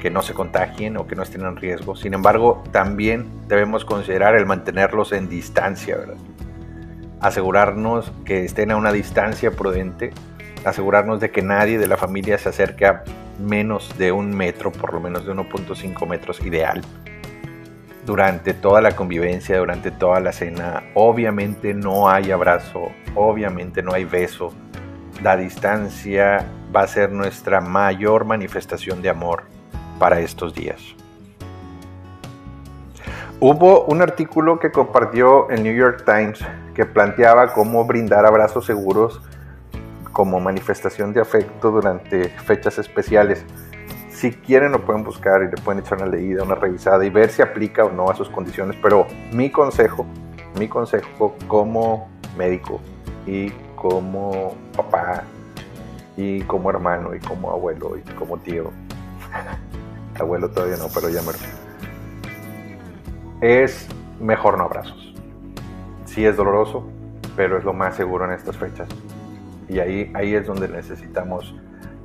que 0.00 0.10
no 0.10 0.22
se 0.22 0.34
contagien 0.34 0.96
o 0.96 1.06
que 1.06 1.14
no 1.14 1.22
estén 1.22 1.42
en 1.42 1.56
riesgo. 1.56 1.94
Sin 1.94 2.14
embargo, 2.14 2.62
también 2.72 3.26
debemos 3.48 3.84
considerar 3.84 4.34
el 4.34 4.46
mantenerlos 4.46 5.12
en 5.12 5.28
distancia, 5.28 5.98
Asegurarnos 7.20 8.10
que 8.24 8.44
estén 8.44 8.70
a 8.70 8.76
una 8.76 8.92
distancia 8.92 9.50
prudente, 9.50 10.10
asegurarnos 10.64 11.20
de 11.20 11.30
que 11.30 11.42
nadie 11.42 11.78
de 11.78 11.86
la 11.86 11.98
familia 11.98 12.38
se 12.38 12.48
acerque 12.48 12.86
a 12.86 13.04
menos 13.40 13.96
de 13.98 14.12
un 14.12 14.36
metro, 14.36 14.70
por 14.70 14.94
lo 14.94 15.00
menos 15.00 15.26
de 15.26 15.32
1.5 15.32 16.06
metros 16.06 16.40
ideal. 16.44 16.82
durante 18.06 18.54
toda 18.54 18.80
la 18.80 18.96
convivencia, 18.96 19.58
durante 19.58 19.90
toda 19.90 20.18
la 20.20 20.32
cena. 20.32 20.82
Obviamente 20.94 21.74
no 21.74 22.08
hay 22.08 22.32
abrazo, 22.32 22.90
obviamente 23.14 23.82
no 23.82 23.92
hay 23.92 24.04
beso. 24.04 24.52
La 25.22 25.36
distancia 25.36 26.46
va 26.74 26.82
a 26.82 26.86
ser 26.86 27.12
nuestra 27.12 27.60
mayor 27.60 28.24
manifestación 28.24 29.02
de 29.02 29.10
amor 29.10 29.44
para 29.98 30.18
estos 30.20 30.54
días. 30.54 30.80
Hubo 33.38 33.84
un 33.84 34.02
artículo 34.02 34.58
que 34.58 34.70
compartió 34.70 35.48
el 35.50 35.62
New 35.62 35.74
York 35.74 36.04
Times 36.04 36.40
que 36.74 36.86
planteaba 36.86 37.52
cómo 37.52 37.84
brindar 37.84 38.26
abrazos 38.26 38.66
seguros 38.66 39.20
como 40.20 40.38
manifestación 40.38 41.14
de 41.14 41.20
afecto 41.22 41.70
durante 41.70 42.28
fechas 42.28 42.78
especiales. 42.78 43.42
Si 44.10 44.32
quieren 44.32 44.72
lo 44.72 44.84
pueden 44.84 45.02
buscar 45.02 45.42
y 45.42 45.46
le 45.46 45.56
pueden 45.62 45.82
echar 45.82 45.96
una 45.96 46.08
leída, 46.08 46.42
una 46.42 46.56
revisada 46.56 47.02
y 47.06 47.08
ver 47.08 47.30
si 47.30 47.40
aplica 47.40 47.86
o 47.86 47.90
no 47.90 48.10
a 48.10 48.14
sus 48.14 48.28
condiciones. 48.28 48.76
Pero 48.82 49.06
mi 49.32 49.48
consejo, 49.50 50.04
mi 50.58 50.68
consejo 50.68 51.34
como 51.48 52.10
médico 52.36 52.82
y 53.26 53.48
como 53.76 54.54
papá 54.76 55.22
y 56.18 56.42
como 56.42 56.68
hermano 56.68 57.14
y 57.14 57.20
como 57.20 57.50
abuelo 57.50 57.96
y 57.96 58.02
como 58.12 58.36
tío. 58.36 58.70
abuelo 60.20 60.50
todavía 60.50 60.76
no, 60.76 60.88
pero 60.92 61.08
ya 61.08 61.22
me 61.22 61.32
es 63.40 63.88
mejor 64.20 64.58
no 64.58 64.64
abrazos. 64.64 65.14
Sí 66.04 66.26
es 66.26 66.36
doloroso, 66.36 66.86
pero 67.36 67.56
es 67.56 67.64
lo 67.64 67.72
más 67.72 67.96
seguro 67.96 68.26
en 68.26 68.32
estas 68.32 68.58
fechas. 68.58 68.86
Y 69.70 69.78
ahí, 69.78 70.10
ahí 70.14 70.34
es 70.34 70.46
donde 70.46 70.68
necesitamos 70.68 71.54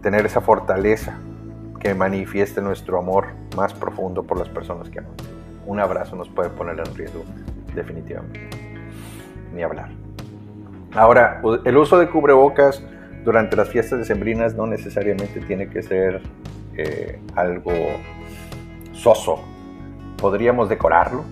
tener 0.03 0.23
esa 0.25 0.39
fortaleza 0.39 1.17
que 1.79 1.95
manifieste 1.95 2.61
nuestro 2.61 2.99
amor 2.99 3.29
más 3.57 3.73
profundo 3.73 4.21
por 4.21 4.37
las 4.37 4.47
personas 4.49 4.87
que 4.89 4.99
amamos. 4.99 5.17
Un 5.65 5.79
abrazo 5.79 6.15
nos 6.15 6.29
puede 6.29 6.49
poner 6.51 6.77
en 6.77 6.95
riesgo, 6.95 7.23
definitivamente. 7.73 8.39
Ni 9.51 9.63
hablar. 9.63 9.89
Ahora, 10.93 11.41
el 11.65 11.77
uso 11.77 11.97
de 11.97 12.07
cubrebocas 12.07 12.83
durante 13.23 13.55
las 13.55 13.69
fiestas 13.69 13.97
decembrinas 13.97 14.53
no 14.53 14.67
necesariamente 14.67 15.41
tiene 15.41 15.67
que 15.67 15.81
ser 15.81 16.21
eh, 16.77 17.19
algo 17.35 17.71
soso, 18.93 19.43
podríamos 20.17 20.69
decorarlo. 20.69 21.25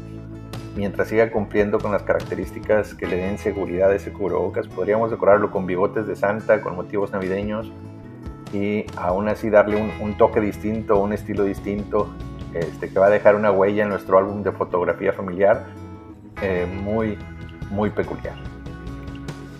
Mientras 0.75 1.07
siga 1.07 1.31
cumpliendo 1.31 1.79
con 1.79 1.91
las 1.91 2.01
características 2.01 2.95
que 2.95 3.05
le 3.05 3.17
den 3.17 3.37
seguridad 3.37 3.91
a 3.91 3.95
ese 3.95 4.11
cubrebocas, 4.11 4.67
podríamos 4.67 5.11
decorarlo 5.11 5.51
con 5.51 5.67
bigotes 5.67 6.07
de 6.07 6.15
Santa, 6.15 6.61
con 6.61 6.75
motivos 6.75 7.11
navideños 7.11 7.71
y 8.51 8.85
aún 8.97 9.27
así 9.27 9.49
darle 9.49 9.77
un, 9.99 10.17
toque 10.17 10.39
distinto, 10.39 10.99
un 10.99 11.13
estilo 11.13 11.43
distinto, 11.43 12.09
este, 12.53 12.89
que 12.89 12.99
va 12.99 13.07
a 13.07 13.09
dejar 13.09 13.35
una 13.35 13.51
huella 13.51 13.83
en 13.83 13.89
nuestro 13.89 14.17
álbum 14.17 14.41
de 14.43 14.51
fotografía 14.51 15.13
familiar 15.13 15.65
eh, 16.41 16.67
muy, 16.71 17.17
muy 17.69 17.89
peculiar. 17.91 18.35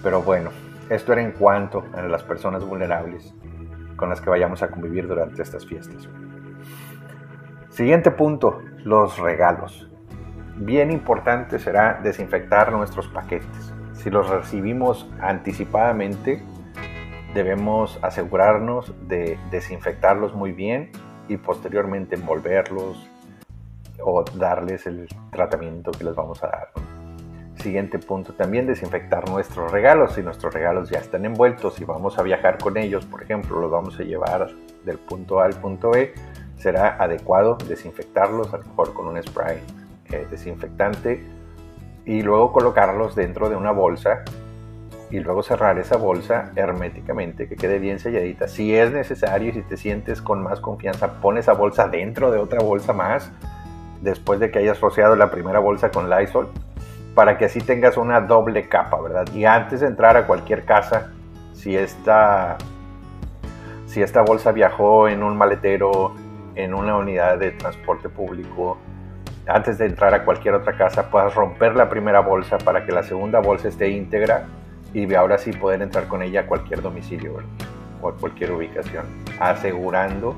Pero 0.02 0.22
bueno, 0.22 0.52
esto 0.90 1.14
era 1.14 1.22
en 1.22 1.32
cuanto 1.32 1.84
a 1.94 2.02
las 2.04 2.24
personas 2.24 2.64
vulnerables 2.66 3.34
con 3.96 4.10
las 4.10 4.20
que 4.20 4.30
vayamos 4.30 4.62
a 4.64 4.70
convivir 4.70 5.08
durante 5.08 5.42
estas 5.42 5.66
fiestas. 5.66 6.10
Siguiente 7.70 8.12
punto, 8.12 8.60
los 8.84 9.18
regalos. 9.18 9.90
Bien 10.56 10.92
importante 10.92 11.58
será 11.58 12.00
desinfectar 12.04 12.72
nuestros 12.72 13.08
paquetes. 13.08 13.74
Si 13.94 14.12
los 14.12 14.30
recibimos 14.30 15.10
anticipadamente, 15.20 16.44
debemos 17.34 17.98
asegurarnos 18.04 18.94
de 19.08 19.40
desinfectarlos 19.50 20.36
muy 20.36 20.52
bien 20.52 20.92
y 21.28 21.38
posteriormente 21.38 22.16
envolverlos 22.16 23.10
o 24.00 24.24
darles 24.36 24.86
el 24.86 25.08
tratamiento 25.32 25.92
que 25.92 26.04
les 26.04 26.14
vamos 26.14 26.44
a 26.44 26.48
dar. 26.48 26.70
Siguiente 27.56 27.98
punto, 27.98 28.34
también 28.34 28.68
desinfectar 28.68 29.28
nuestros 29.30 29.72
regalos. 29.72 30.14
Si 30.14 30.22
nuestros 30.22 30.54
regalos 30.54 30.90
ya 30.90 31.00
están 31.00 31.26
envueltos 31.26 31.82
y 31.82 31.86
vamos 31.86 32.20
a 32.20 32.24
viajar 32.24 32.60
con 32.60 32.78
ellos, 32.78 33.08
por 33.08 33.24
ejemplo, 33.24 33.60
los 33.60 33.72
vamos 33.72 34.00
a 34.00 34.04
llevar 34.04 34.50
del 34.86 35.00
punto 35.00 35.40
A 35.40 35.46
al 35.46 35.54
punto 35.54 35.90
B, 35.90 36.14
será 36.58 36.96
adecuado 37.02 37.58
desinfectarlos, 37.68 38.54
a 38.54 38.58
lo 38.58 38.66
mejor 38.66 38.94
con 38.94 39.08
un 39.08 39.24
spray 39.24 39.60
eh, 40.14 40.28
desinfectante, 40.30 41.24
y 42.06 42.22
luego 42.22 42.52
colocarlos 42.52 43.16
dentro 43.16 43.50
de 43.50 43.56
una 43.56 43.72
bolsa 43.72 44.24
y 45.10 45.20
luego 45.20 45.44
cerrar 45.44 45.78
esa 45.78 45.96
bolsa 45.96 46.52
herméticamente, 46.56 47.48
que 47.48 47.56
quede 47.56 47.78
bien 47.80 48.00
selladita. 48.00 48.48
Si 48.48 48.76
es 48.76 48.92
necesario 48.92 49.50
y 49.50 49.54
si 49.54 49.62
te 49.62 49.78
sientes 49.78 50.22
con 50.22 50.42
más 50.42 50.60
confianza, 50.60 51.22
pon 51.22 51.38
esa 51.38 51.54
bolsa 51.54 51.88
dentro 51.88 52.32
de 52.32 52.40
otra 52.40 52.62
bolsa 52.62 52.94
más, 52.94 53.32
después 54.02 54.40
de 54.40 54.50
que 54.50 54.60
hayas 54.60 54.82
rociado 54.82 55.16
la 55.16 55.30
primera 55.30 55.60
bolsa 55.60 55.92
con 55.92 56.10
Lysol, 56.10 56.50
para 57.14 57.38
que 57.38 57.46
así 57.46 57.62
tengas 57.62 57.96
una 57.98 58.22
doble 58.22 58.68
capa, 58.68 59.00
¿verdad? 59.00 59.28
Y 59.34 59.46
antes 59.46 59.82
de 59.82 59.88
entrar 59.88 60.18
a 60.18 60.26
cualquier 60.26 60.66
casa, 60.66 61.12
si 61.54 61.78
esta, 61.78 62.58
si 63.86 64.02
esta 64.02 64.24
bolsa 64.24 64.52
viajó 64.52 65.08
en 65.08 65.22
un 65.22 65.38
maletero 65.38 66.16
en 66.56 66.74
una 66.74 66.98
unidad 66.98 67.38
de 67.38 67.52
transporte 67.52 68.10
público, 68.10 68.80
antes 69.48 69.78
de 69.78 69.86
entrar 69.86 70.14
a 70.14 70.24
cualquier 70.24 70.54
otra 70.56 70.78
casa, 70.78 71.10
puedas 71.10 71.34
romper 71.36 71.76
la 71.76 71.90
primera 71.90 72.22
bolsa 72.22 72.58
para 72.58 72.86
que 72.86 72.92
la 72.92 73.04
segunda 73.04 73.40
bolsa 73.40 73.68
esté 73.68 73.90
íntegra 73.90 74.46
y 74.94 75.12
ahora 75.14 75.38
sí 75.38 75.52
poder 75.52 75.82
entrar 75.82 76.08
con 76.08 76.22
ella 76.22 76.42
a 76.42 76.46
cualquier 76.46 76.82
domicilio 76.82 77.38
o 78.02 78.10
a 78.10 78.16
cualquier 78.16 78.52
ubicación, 78.52 79.06
asegurando 79.40 80.36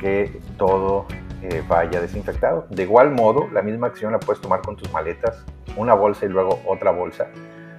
que 0.00 0.40
todo 0.56 1.06
eh, 1.42 1.62
vaya 1.68 2.00
desinfectado. 2.00 2.66
De 2.70 2.84
igual 2.84 3.10
modo, 3.10 3.48
la 3.52 3.62
misma 3.62 3.88
acción 3.88 4.12
la 4.12 4.18
puedes 4.18 4.40
tomar 4.40 4.62
con 4.62 4.76
tus 4.76 4.90
maletas, 4.92 5.44
una 5.76 5.94
bolsa 5.94 6.24
y 6.24 6.28
luego 6.28 6.60
otra 6.66 6.90
bolsa, 6.90 7.26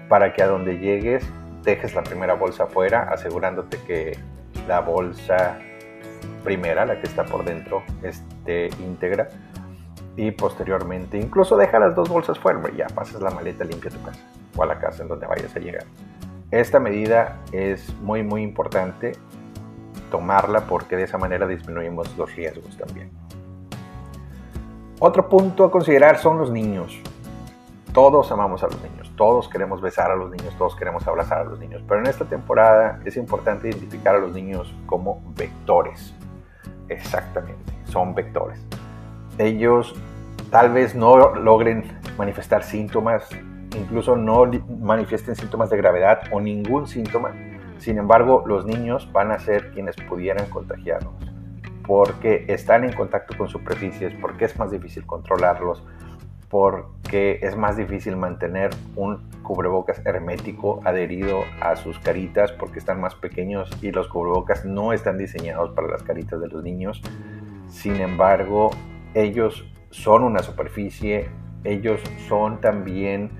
para 0.07 0.33
que 0.33 0.43
a 0.43 0.47
donde 0.47 0.77
llegues 0.77 1.27
dejes 1.63 1.95
la 1.95 2.03
primera 2.03 2.35
bolsa 2.35 2.65
afuera, 2.65 3.09
asegurándote 3.11 3.79
que 3.87 4.17
la 4.67 4.81
bolsa 4.81 5.57
primera, 6.43 6.85
la 6.85 7.01
que 7.01 7.07
está 7.07 7.25
por 7.25 7.43
dentro, 7.43 7.83
esté 8.03 8.69
íntegra. 8.79 9.27
Y 10.17 10.31
posteriormente, 10.31 11.17
incluso 11.17 11.57
deja 11.57 11.77
las 11.79 11.95
dos 11.95 12.07
bolsas 12.09 12.39
fuera, 12.39 12.61
ya 12.75 12.87
pasas 12.87 13.21
la 13.21 13.31
maleta 13.31 13.63
limpia 13.65 13.91
a 13.91 13.93
tu 13.93 14.01
casa 14.01 14.19
o 14.55 14.63
a 14.63 14.65
la 14.65 14.79
casa 14.79 15.03
en 15.03 15.09
donde 15.09 15.27
vayas 15.27 15.55
a 15.55 15.59
llegar. 15.59 15.83
Esta 16.51 16.79
medida 16.79 17.39
es 17.51 17.93
muy, 18.01 18.23
muy 18.23 18.41
importante 18.41 19.13
tomarla 20.09 20.61
porque 20.61 20.95
de 20.95 21.03
esa 21.03 21.17
manera 21.17 21.47
disminuimos 21.47 22.15
los 22.17 22.33
riesgos 22.35 22.77
también. 22.77 23.11
Otro 24.99 25.27
punto 25.27 25.65
a 25.65 25.71
considerar 25.71 26.17
son 26.19 26.37
los 26.37 26.51
niños. 26.51 26.97
Todos 27.91 28.31
amamos 28.31 28.63
a 28.63 28.67
los 28.67 28.81
niños, 28.81 29.11
todos 29.15 29.49
queremos 29.49 29.81
besar 29.81 30.11
a 30.11 30.15
los 30.15 30.29
niños, 30.29 30.53
todos 30.57 30.75
queremos 30.75 31.07
abrazar 31.07 31.39
a 31.39 31.43
los 31.45 31.59
niños, 31.59 31.81
pero 31.87 32.01
en 32.01 32.07
esta 32.07 32.25
temporada 32.25 32.99
es 33.05 33.15
importante 33.17 33.69
identificar 33.69 34.15
a 34.15 34.19
los 34.19 34.33
niños 34.33 34.73
como 34.85 35.21
vectores. 35.35 36.13
Exactamente, 36.89 37.73
son 37.85 38.13
vectores. 38.13 38.59
Ellos 39.37 39.95
tal 40.49 40.71
vez 40.71 40.95
no 40.95 41.35
logren 41.35 41.83
manifestar 42.17 42.63
síntomas, 42.63 43.27
incluso 43.77 44.15
no 44.15 44.49
manifiesten 44.79 45.35
síntomas 45.35 45.69
de 45.69 45.77
gravedad 45.77 46.21
o 46.31 46.39
ningún 46.39 46.87
síntoma. 46.87 47.31
Sin 47.77 47.97
embargo, 47.97 48.43
los 48.45 48.65
niños 48.65 49.11
van 49.11 49.31
a 49.31 49.39
ser 49.39 49.71
quienes 49.71 49.95
pudieran 49.95 50.49
contagiarnos 50.49 51.13
porque 51.85 52.45
están 52.47 52.83
en 52.83 52.93
contacto 52.93 53.37
con 53.37 53.47
superficies, 53.47 54.13
porque 54.19 54.45
es 54.45 54.57
más 54.57 54.71
difícil 54.71 55.05
controlarlos, 55.05 55.83
porque 56.49 57.39
es 57.41 57.55
más 57.55 57.77
difícil 57.77 58.15
mantener 58.15 58.71
un 58.95 59.29
cubrebocas 59.43 60.03
hermético 60.05 60.81
adherido 60.83 61.43
a 61.61 61.75
sus 61.75 61.99
caritas 61.99 62.51
porque 62.51 62.79
están 62.79 62.99
más 62.99 63.15
pequeños 63.15 63.69
y 63.81 63.91
los 63.91 64.07
cubrebocas 64.07 64.65
no 64.65 64.93
están 64.93 65.17
diseñados 65.17 65.71
para 65.71 65.87
las 65.87 66.03
caritas 66.03 66.39
de 66.41 66.47
los 66.47 66.63
niños. 66.63 67.01
Sin 67.69 68.01
embargo, 68.01 68.71
ellos 69.15 69.65
son 69.89 70.23
una 70.23 70.39
superficie, 70.39 71.29
ellos 71.63 72.01
son 72.27 72.61
también 72.61 73.31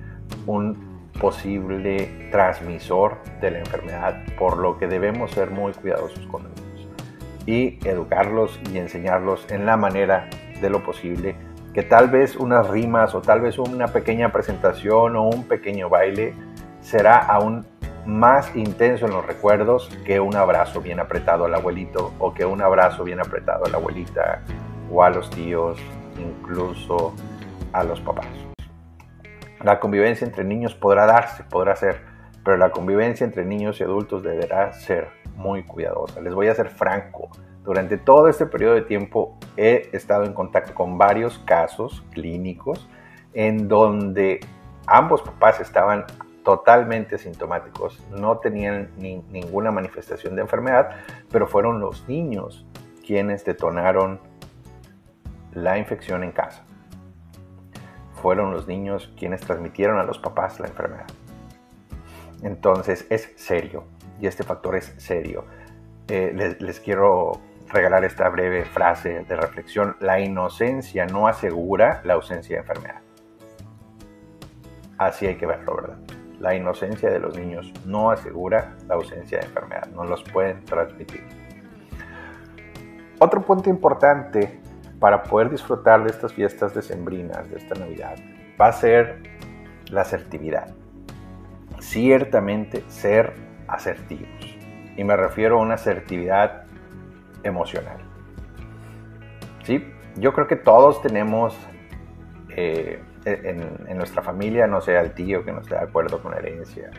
un 0.48 1.10
posible 1.20 2.29
transmisor 2.32 3.17
de 3.41 3.51
la 3.51 3.60
enfermedad, 3.60 4.24
por 4.38 4.58
lo 4.58 4.77
que 4.77 4.88
debemos 4.88 5.32
ser 5.32 5.51
muy 5.51 5.74
cuidadosos 5.74 6.25
con 6.27 6.44
ellos 6.44 6.88
y 7.46 7.77
educarlos 7.88 8.60
y 8.72 8.79
enseñarlos 8.79 9.46
en 9.51 9.65
la 9.65 9.77
manera 9.77 10.29
de 10.60 10.70
lo 10.70 10.84
posible 10.84 11.36
que 11.74 11.84
tal 11.84 12.10
vez 12.10 12.38
unas 12.38 12.70
rimas 12.70 13.13
o 13.13 13.22
tal 13.22 13.41
vez 13.41 13.60
una 13.60 13.88
pequeña 13.88 14.32
presentación 14.32 15.15
o 15.15 15.24
un 15.27 15.44
pequeño 15.44 15.89
baile 15.89 16.34
será 16.79 17.17
aún 17.17 17.65
más 18.05 18.55
intenso 18.55 19.05
en 19.05 19.12
los 19.12 19.25
recuerdos 19.25 19.89
que 20.05 20.20
un 20.20 20.36
abrazo 20.36 20.79
bien 20.79 21.00
apretado 21.00 21.46
al 21.46 21.53
abuelito 21.53 22.13
o 22.20 22.34
que 22.34 22.46
un 22.46 22.62
abrazo 22.62 23.03
bien 23.03 23.20
apretado 23.20 23.65
a 23.65 23.70
la 23.70 23.77
abuelita 23.77 24.41
o 24.92 25.04
a 25.04 25.10
los 25.10 25.30
tíos, 25.30 25.80
incluso 26.18 27.13
a 27.74 27.84
los 27.84 28.00
papás. 28.01 28.27
La 29.63 29.80
convivencia 29.80 30.25
entre 30.25 30.44
niños 30.44 30.75
podrá 30.75 31.06
darse, 31.06 31.44
podrá 31.44 31.75
ser, 31.75 32.01
pero 32.44 32.58
la 32.58 32.72
convivencia 32.72 33.25
entre 33.25 33.46
niños 33.46 33.80
y 33.80 33.84
adultos 33.84 34.24
deberá 34.24 34.74
ser 34.74 35.10
muy 35.36 35.63
cuidadosa. 35.63 36.22
Les 36.22 36.34
voy 36.34 36.48
a 36.48 36.56
ser 36.56 36.70
franco, 36.70 37.30
Durante 37.65 37.98
todo 37.98 38.30
este 38.30 38.46
periodo 38.46 38.75
de 38.75 38.84
tiempo 38.84 39.39
he 39.58 39.89
estado 39.92 40.24
en 40.24 40.34
contacto 40.34 40.75
con 40.75 41.00
varios 41.00 41.39
casos 41.39 42.04
clínicos 42.12 42.88
en 43.34 43.68
donde 43.68 44.39
ambos 44.86 45.24
papás 45.24 45.60
estaban 45.60 46.06
totalmente 46.44 47.18
sintomáticos, 47.18 48.00
no 48.12 48.38
tenían 48.38 48.92
ninguna 49.00 49.72
manifestación 49.72 50.36
de 50.36 50.44
enfermedad, 50.44 50.92
pero 51.32 51.48
fueron 51.48 51.80
los 51.80 52.08
niños 52.08 52.68
quienes 53.04 53.44
detonaron 53.44 54.20
la 55.56 55.78
infección 55.78 56.24
en 56.24 56.32
casa. 56.32 56.64
Fueron 58.22 58.52
los 58.52 58.68
niños 58.68 59.12
quienes 59.18 59.42
transmitieron 59.42 59.98
a 59.98 60.04
los 60.04 60.20
papás 60.20 60.60
la 60.60 60.68
enfermedad. 60.68 61.08
Entonces 62.44 63.08
es 63.10 63.34
serio 63.36 63.86
y 64.20 64.28
este 64.28 64.44
factor 64.44 64.76
es 64.76 64.94
serio. 64.98 65.46
Eh, 66.08 66.32
les, 66.36 66.62
les 66.62 66.80
quiero 66.80 67.40
regalar 67.70 68.06
esta 68.06 68.30
breve 68.30 68.66
frase 68.66 69.24
de 69.24 69.36
reflexión. 69.36 69.96
La 70.00 70.20
inocencia 70.20 71.06
no 71.06 71.28
asegura 71.28 72.02
la 72.04 72.14
ausencia 72.14 72.58
de 72.58 72.62
enfermedad. 72.62 73.02
Así 74.98 75.26
hay 75.28 75.36
que 75.36 75.46
verlo, 75.46 75.76
¿verdad? 75.76 75.98
La 76.40 76.54
inocencia 76.54 77.10
de 77.10 77.20
los 77.20 77.38
niños 77.38 77.72
no 77.86 78.12
asegura 78.12 78.76
la 78.88 78.96
ausencia 78.96 79.40
de 79.40 79.46
enfermedad, 79.46 79.88
no 79.94 80.04
los 80.04 80.24
pueden 80.24 80.64
transmitir. 80.66 81.24
Otro 83.20 83.42
punto 83.42 83.70
importante 83.70 84.60
para 85.00 85.24
poder 85.24 85.50
disfrutar 85.50 86.04
de 86.04 86.10
estas 86.10 86.34
fiestas 86.34 86.74
decembrinas, 86.74 87.50
de 87.50 87.58
esta 87.58 87.75
Navidad, 87.75 88.16
va 88.60 88.68
a 88.68 88.74
ser 88.74 89.22
la 89.90 90.02
asertividad. 90.02 90.74
Ciertamente 91.80 92.84
ser 92.88 93.34
asertivos. 93.68 94.30
Y 94.98 95.04
me 95.04 95.16
refiero 95.16 95.60
a 95.60 95.62
una 95.62 95.75
asertividad 95.75 96.64
emocional. 97.44 97.98
¿Sí? 99.64 99.92
Yo 100.16 100.34
creo 100.34 100.48
que 100.48 100.56
todos 100.56 101.02
tenemos 101.02 101.58
eh, 102.50 103.02
en, 103.25 103.98
nuestra 103.98 104.22
familia, 104.22 104.68
no 104.68 104.82
sé, 104.82 104.98
al 104.98 105.14
tío 105.14 105.44
que 105.44 105.52
no 105.52 105.60
esté 105.60 105.75
de 105.75 105.82
acuerdo 105.82 106.22
con 106.22 106.32
la 106.32 106.38
herencia, 106.38 106.92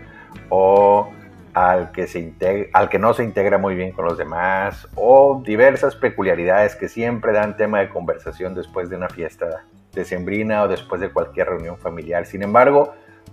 o 0.48 1.10
al 1.56 1.90
que, 1.90 2.06
se 2.06 2.34
al 2.74 2.90
que 2.90 2.98
no 2.98 3.14
se 3.14 3.24
integra 3.24 3.56
muy 3.56 3.74
bien 3.76 3.92
con 3.92 4.04
los 4.04 4.18
demás, 4.18 4.86
o 4.94 5.40
diversas 5.42 5.96
peculiaridades 5.96 6.76
que 6.76 6.86
siempre 6.86 7.32
dan 7.32 7.56
tema 7.56 7.80
de 7.80 7.88
conversación 7.88 8.54
después 8.54 8.90
de 8.90 8.96
una 8.96 9.08
fiesta 9.08 9.64
decembrina 9.94 10.64
o 10.64 10.68
después 10.68 11.00
de 11.00 11.10
cualquier 11.10 11.48
reunión 11.48 11.78
familiar. 11.78 12.26
Sin 12.26 12.42
embargo, 12.42 12.92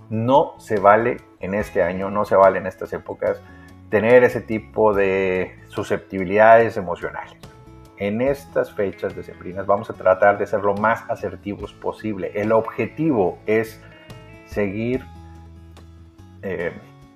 no 0.10 0.54
se 0.58 0.80
vale 0.80 1.18
en 1.42 1.54
este 1.54 1.84
año, 1.84 2.10
no 2.10 2.24
se 2.24 2.38
vale 2.38 2.60
en 2.60 2.66
estas 2.66 2.94
épocas 2.94 3.42
tener 3.90 4.24
ese 4.24 4.40
tipo 4.40 4.94
de 4.94 5.60
susceptibilidades 5.68 6.78
emocionales. 6.78 7.36
En 7.98 8.22
estas 8.22 8.72
fechas 8.72 9.18
decembrinas 9.18 9.66
vamos 9.66 9.90
a 9.90 9.96
tratar 9.96 10.38
de 10.38 10.48
ser 10.48 10.62
lo 10.62 10.76
más 10.76 11.04
asertivos 11.10 11.74
posible. 11.74 12.32
El 12.36 12.54
objetivo 12.54 13.38
es 13.48 13.82
seguir 14.46 15.04
eh, 16.42 16.72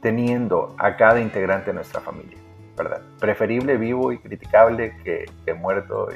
teniendo 0.07 0.73
a 0.77 0.95
cada 0.95 1.19
integrante 1.19 1.71
de 1.71 1.73
nuestra 1.73 1.99
familia, 1.99 2.37
¿verdad? 2.77 3.01
Preferible 3.19 3.75
vivo 3.75 4.13
y 4.13 4.19
criticable 4.19 4.95
que, 5.03 5.53
muerto 5.53 6.07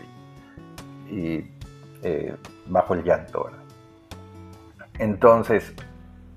y, 1.10 1.46
eh, 2.02 2.34
bajo 2.68 2.94
el 2.94 3.04
llanto, 3.04 3.44
¿verdad? 3.44 3.60
Entonces, 4.98 5.74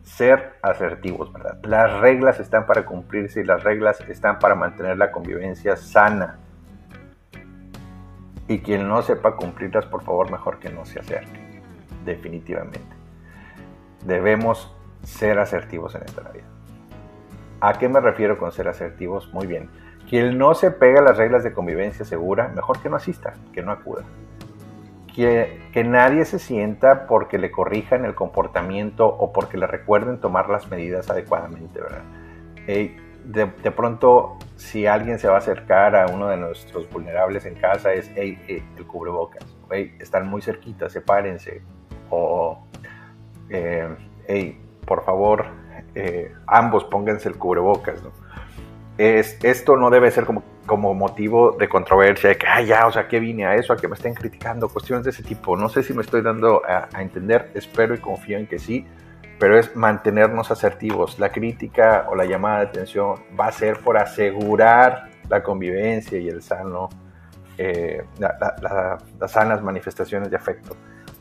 ser 0.02 0.54
asertivos, 0.62 1.32
¿verdad? 1.32 1.60
Las 1.62 2.00
reglas 2.00 2.40
están 2.40 2.66
para 2.66 2.84
cumplirse 2.84 3.42
y 3.42 3.44
las 3.44 3.62
reglas 3.62 4.00
están 4.00 4.40
para 4.40 4.56
mantener 4.56 4.98
la 4.98 5.12
convivencia 5.12 5.76
sana. 5.76 6.40
Y 8.48 8.58
quien 8.62 8.88
no 8.88 9.00
sepa 9.02 9.36
cumplirlas, 9.36 9.86
por 9.86 10.02
favor, 10.02 10.28
mejor 10.28 10.58
que 10.58 10.70
no 10.70 10.84
se 10.84 10.98
acerque. 10.98 11.62
Definitivamente. 12.04 12.96
Debemos 14.04 14.74
ser 15.04 15.38
asertivos 15.38 15.94
en 15.94 16.02
esta 16.02 16.22
Navidad. 16.22 16.53
¿A 17.66 17.72
qué 17.78 17.88
me 17.88 17.98
refiero 17.98 18.36
con 18.36 18.52
ser 18.52 18.68
asertivos? 18.68 19.32
Muy 19.32 19.46
bien. 19.46 19.70
Quien 20.06 20.36
no 20.36 20.54
se 20.54 20.70
pega 20.70 21.00
a 21.00 21.02
las 21.02 21.16
reglas 21.16 21.42
de 21.44 21.54
convivencia 21.54 22.04
segura, 22.04 22.48
mejor 22.48 22.82
que 22.82 22.90
no 22.90 22.96
asista, 22.96 23.32
que 23.54 23.62
no 23.62 23.72
acuda. 23.72 24.04
Que, 25.14 25.62
que, 25.72 25.82
nadie 25.82 26.26
se 26.26 26.38
sienta 26.38 27.06
porque 27.06 27.38
le 27.38 27.50
corrijan 27.50 28.04
el 28.04 28.14
comportamiento 28.14 29.06
o 29.06 29.32
porque 29.32 29.56
le 29.56 29.66
recuerden 29.66 30.20
tomar 30.20 30.50
las 30.50 30.68
medidas 30.70 31.08
adecuadamente, 31.08 31.80
¿verdad? 31.80 32.02
de, 33.24 33.70
pronto, 33.70 34.36
si 34.56 34.86
alguien 34.86 35.18
se 35.18 35.28
va 35.28 35.36
a 35.36 35.38
acercar 35.38 35.96
a 35.96 36.08
uno 36.08 36.28
de 36.28 36.36
nuestros 36.36 36.90
vulnerables 36.90 37.46
en 37.46 37.54
casa, 37.54 37.94
es 37.94 38.10
el 38.14 38.36
cubrebocas, 38.86 39.42
están 39.98 40.26
muy 40.26 40.42
cerquitas, 40.42 40.92
sepárense. 40.92 41.62
O, 42.10 42.66
eh, 43.48 44.58
por 44.84 45.02
favor, 45.02 45.46
eh, 45.94 46.34
ambos 46.46 46.84
pónganse 46.84 47.28
el 47.28 47.36
cubrebocas. 47.36 48.00
Es, 48.96 49.38
esto 49.42 49.76
no 49.76 49.90
debe 49.90 50.10
ser 50.10 50.24
como, 50.24 50.42
como 50.66 50.94
motivo 50.94 51.52
de 51.52 51.68
controversia, 51.68 52.30
de 52.30 52.38
que, 52.38 52.46
ah, 52.46 52.62
ya, 52.62 52.86
o 52.86 52.92
sea, 52.92 53.08
que 53.08 53.18
vine 53.18 53.44
a 53.46 53.56
eso, 53.56 53.72
a 53.72 53.76
que 53.76 53.88
me 53.88 53.94
estén 53.94 54.14
criticando, 54.14 54.68
cuestiones 54.68 55.04
de 55.04 55.10
ese 55.10 55.22
tipo. 55.22 55.56
No 55.56 55.68
sé 55.68 55.82
si 55.82 55.92
me 55.92 56.02
estoy 56.02 56.22
dando 56.22 56.62
a, 56.64 56.88
a 56.92 57.02
entender, 57.02 57.50
espero 57.54 57.94
y 57.94 57.98
confío 57.98 58.38
en 58.38 58.46
que 58.46 58.58
sí, 58.58 58.86
pero 59.38 59.58
es 59.58 59.74
mantenernos 59.74 60.50
asertivos. 60.50 61.18
La 61.18 61.30
crítica 61.30 62.06
o 62.08 62.14
la 62.14 62.24
llamada 62.24 62.60
de 62.60 62.66
atención 62.66 63.16
va 63.38 63.48
a 63.48 63.52
ser 63.52 63.78
por 63.78 63.96
asegurar 63.98 65.10
la 65.28 65.42
convivencia 65.42 66.18
y 66.18 66.28
el 66.28 66.42
sano, 66.42 66.88
eh, 67.58 68.04
las 68.18 69.30
sanas 69.30 69.62
manifestaciones 69.62 70.30
de 70.30 70.36
afecto 70.36 70.76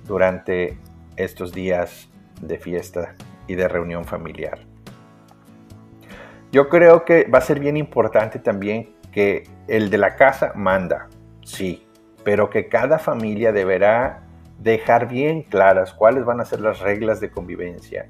durante 0.05 0.77
estos 1.15 1.53
días 1.53 2.09
de 2.41 2.57
fiesta 2.57 3.15
y 3.47 3.55
de 3.55 3.67
reunión 3.67 4.05
familiar. 4.05 4.59
Yo 6.51 6.69
creo 6.69 7.03
que 7.03 7.23
va 7.25 7.39
a 7.39 7.41
ser 7.41 7.59
bien 7.59 7.77
importante 7.77 8.39
también 8.39 8.93
que 9.11 9.43
el 9.67 9.89
de 9.89 9.97
la 9.97 10.15
casa 10.15 10.51
manda, 10.55 11.09
sí, 11.43 11.87
pero 12.23 12.49
que 12.49 12.67
cada 12.69 12.99
familia 12.99 13.51
deberá 13.51 14.21
dejar 14.59 15.07
bien 15.07 15.41
claras 15.41 15.93
cuáles 15.93 16.25
van 16.25 16.39
a 16.39 16.45
ser 16.45 16.61
las 16.61 16.79
reglas 16.79 17.19
de 17.19 17.31
convivencia 17.31 18.07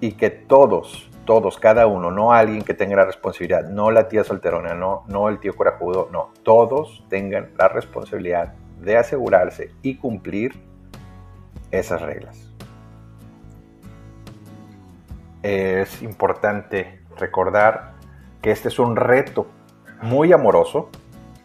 y 0.00 0.12
que 0.12 0.30
todos, 0.30 1.10
todos, 1.26 1.58
cada 1.58 1.86
uno, 1.86 2.10
no 2.10 2.32
alguien 2.32 2.62
que 2.62 2.74
tenga 2.74 2.96
la 2.96 3.04
responsabilidad, 3.04 3.68
no 3.68 3.90
la 3.90 4.08
tía 4.08 4.24
solterona, 4.24 4.74
no, 4.74 5.04
no 5.08 5.28
el 5.28 5.38
tío 5.38 5.54
corajudo, 5.54 6.08
no, 6.10 6.32
todos 6.42 7.04
tengan 7.10 7.50
la 7.58 7.68
responsabilidad 7.68 8.54
de 8.80 8.96
asegurarse 8.96 9.70
y 9.82 9.96
cumplir 9.96 10.54
esas 11.70 12.00
reglas 12.00 12.49
es 15.42 16.02
importante 16.02 17.00
recordar 17.16 17.94
que 18.42 18.50
este 18.50 18.68
es 18.68 18.78
un 18.78 18.96
reto 18.96 19.46
muy 20.02 20.32
amoroso 20.32 20.90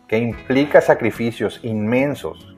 que 0.08 0.18
implica 0.18 0.82
sacrificios 0.82 1.60
inmensos, 1.64 2.56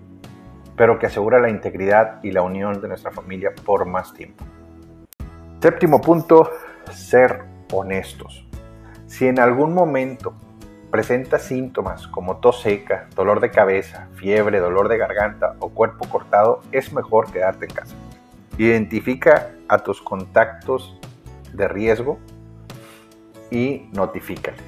pero 0.75 0.99
que 0.99 1.07
asegura 1.07 1.39
la 1.39 1.49
integridad 1.49 2.19
y 2.23 2.31
la 2.31 2.41
unión 2.41 2.81
de 2.81 2.87
nuestra 2.87 3.11
familia 3.11 3.51
por 3.65 3.85
más 3.85 4.13
tiempo. 4.13 4.45
Séptimo 5.61 6.01
punto, 6.01 6.51
ser 6.91 7.43
honestos. 7.71 8.47
Si 9.07 9.27
en 9.27 9.39
algún 9.39 9.73
momento 9.73 10.33
presenta 10.91 11.39
síntomas 11.39 12.07
como 12.07 12.37
tos 12.37 12.61
seca, 12.61 13.07
dolor 13.15 13.39
de 13.39 13.49
cabeza, 13.49 14.07
fiebre, 14.15 14.59
dolor 14.59 14.87
de 14.87 14.97
garganta 14.97 15.55
o 15.59 15.69
cuerpo 15.69 16.07
cortado, 16.09 16.61
es 16.71 16.93
mejor 16.93 17.31
quedarte 17.31 17.65
en 17.65 17.73
casa. 17.73 17.95
Identifica 18.57 19.51
a 19.67 19.79
tus 19.79 20.01
contactos 20.01 20.99
de 21.57 21.67
riesgo 21.67 22.19
y 23.51 23.89
notifícales. 23.91 24.63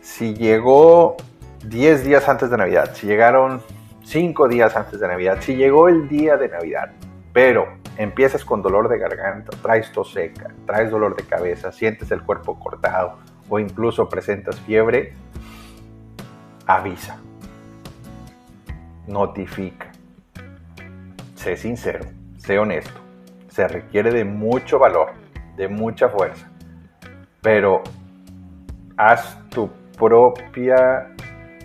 Si 0.00 0.34
llegó 0.34 1.16
10 1.64 2.04
días 2.04 2.28
antes 2.28 2.50
de 2.50 2.56
Navidad, 2.56 2.94
si 2.94 3.06
llegaron 3.06 3.62
5 4.04 4.48
días 4.48 4.76
antes 4.76 5.00
de 5.00 5.08
Navidad, 5.08 5.38
si 5.40 5.56
llegó 5.56 5.88
el 5.88 6.08
día 6.08 6.36
de 6.36 6.48
Navidad, 6.48 6.92
pero 7.32 7.66
empiezas 7.96 8.44
con 8.44 8.62
dolor 8.62 8.88
de 8.88 8.98
garganta, 8.98 9.56
traes 9.62 9.90
tos 9.92 10.12
seca, 10.12 10.52
traes 10.66 10.90
dolor 10.90 11.16
de 11.16 11.24
cabeza, 11.24 11.72
sientes 11.72 12.10
el 12.10 12.22
cuerpo 12.22 12.58
cortado 12.58 13.18
o 13.48 13.58
incluso 13.58 14.08
presentas 14.08 14.60
fiebre, 14.60 15.14
avisa, 16.66 17.18
notifica, 19.06 19.92
sé 21.34 21.56
sincero, 21.56 22.06
sé 22.38 22.58
honesto 22.58 23.05
se 23.56 23.66
requiere 23.66 24.10
de 24.10 24.26
mucho 24.26 24.78
valor, 24.78 25.12
de 25.56 25.66
mucha 25.66 26.10
fuerza, 26.10 26.46
pero 27.40 27.82
haz 28.98 29.38
tu 29.48 29.70
propia, 29.98 31.08